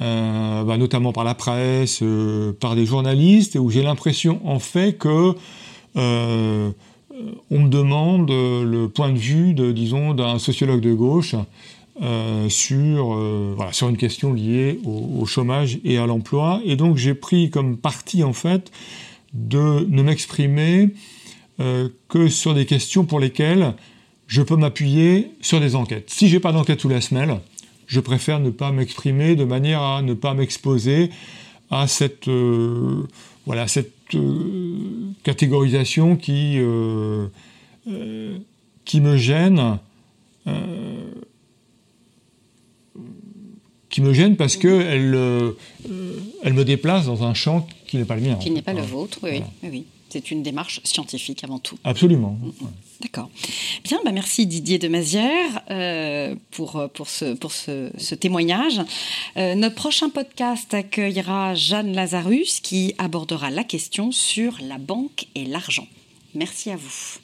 bah, 0.00 0.76
notamment 0.78 1.12
par 1.12 1.24
la 1.24 1.34
presse, 1.34 2.02
par 2.60 2.74
des 2.74 2.86
journalistes, 2.86 3.56
où 3.56 3.70
j'ai 3.70 3.82
l'impression 3.82 4.40
en 4.44 4.58
fait 4.58 4.98
que 4.98 5.34
on 5.94 7.58
me 7.58 7.68
demande 7.68 8.30
le 8.30 8.88
point 8.88 9.10
de 9.10 9.18
vue, 9.18 9.54
de, 9.54 9.70
disons, 9.70 10.14
d'un 10.14 10.38
sociologue 10.38 10.80
de 10.80 10.92
gauche 10.92 11.36
sur, 12.48 13.04
voilà, 13.56 13.72
sur 13.72 13.88
une 13.88 13.96
question 13.96 14.32
liée 14.32 14.80
au, 14.84 15.24
chômage 15.26 15.78
et 15.84 15.98
à 15.98 16.06
l'emploi. 16.06 16.60
Et 16.64 16.76
donc 16.76 16.96
j'ai 16.96 17.14
pris 17.14 17.50
comme 17.50 17.76
parti 17.76 18.24
en 18.24 18.32
fait 18.32 18.72
de 19.34 19.86
ne 19.88 20.02
m'exprimer 20.02 20.88
que 22.08 22.28
sur 22.28 22.54
des 22.54 22.66
questions 22.66 23.04
pour 23.04 23.20
lesquelles 23.20 23.74
je 24.32 24.40
peux 24.40 24.56
m'appuyer 24.56 25.30
sur 25.42 25.60
des 25.60 25.76
enquêtes. 25.76 26.08
Si 26.08 26.26
j'ai 26.26 26.40
pas 26.40 26.52
d'enquête 26.52 26.80
sous 26.80 26.88
la 26.88 27.02
semelle, 27.02 27.38
je 27.86 28.00
préfère 28.00 28.40
ne 28.40 28.48
pas 28.48 28.72
m'exprimer 28.72 29.36
de 29.36 29.44
manière 29.44 29.82
à 29.82 30.00
ne 30.00 30.14
pas 30.14 30.32
m'exposer 30.32 31.10
à 31.70 31.86
cette, 31.86 32.30
voilà, 33.44 33.68
cette 33.68 33.92
catégorisation 35.22 36.16
qui, 36.16 36.58
qui 38.86 39.00
me 39.02 39.16
gêne 39.18 39.78
qui 43.90 44.00
me 44.00 44.14
gêne 44.14 44.36
parce 44.36 44.56
qu'elle 44.56 45.14
euh, 45.14 45.52
elle 46.42 46.54
me 46.54 46.64
déplace 46.64 47.04
dans 47.06 47.22
un 47.22 47.34
champ 47.34 47.68
qui 47.86 47.98
n'est 47.98 48.06
pas 48.06 48.16
le 48.16 48.22
mien. 48.22 48.36
Qui 48.36 48.50
n'est 48.50 48.62
pas 48.62 48.72
le 48.72 48.80
vôtre, 48.80 49.18
oui. 49.22 49.42
oui. 49.62 49.84
C'est 50.12 50.30
une 50.30 50.42
démarche 50.42 50.80
scientifique 50.84 51.42
avant 51.42 51.58
tout. 51.58 51.78
Absolument. 51.84 52.36
Mm, 52.40 52.48
mm. 52.48 52.68
D'accord. 53.00 53.30
Bien, 53.82 53.98
bah 54.04 54.12
merci 54.12 54.46
Didier 54.46 54.78
de 54.78 54.86
Mazière 54.88 55.62
euh, 55.70 56.34
pour, 56.50 56.86
pour, 56.92 57.08
ce, 57.08 57.32
pour 57.34 57.50
ce, 57.50 57.90
ce 57.96 58.14
témoignage. 58.14 58.80
Euh, 59.38 59.54
notre 59.54 59.74
prochain 59.74 60.10
podcast 60.10 60.74
accueillera 60.74 61.54
Jeanne 61.54 61.94
Lazarus 61.94 62.60
qui 62.60 62.94
abordera 62.98 63.50
la 63.50 63.64
question 63.64 64.12
sur 64.12 64.58
la 64.60 64.76
banque 64.76 65.26
et 65.34 65.46
l'argent. 65.46 65.88
Merci 66.34 66.70
à 66.70 66.76
vous. 66.76 67.18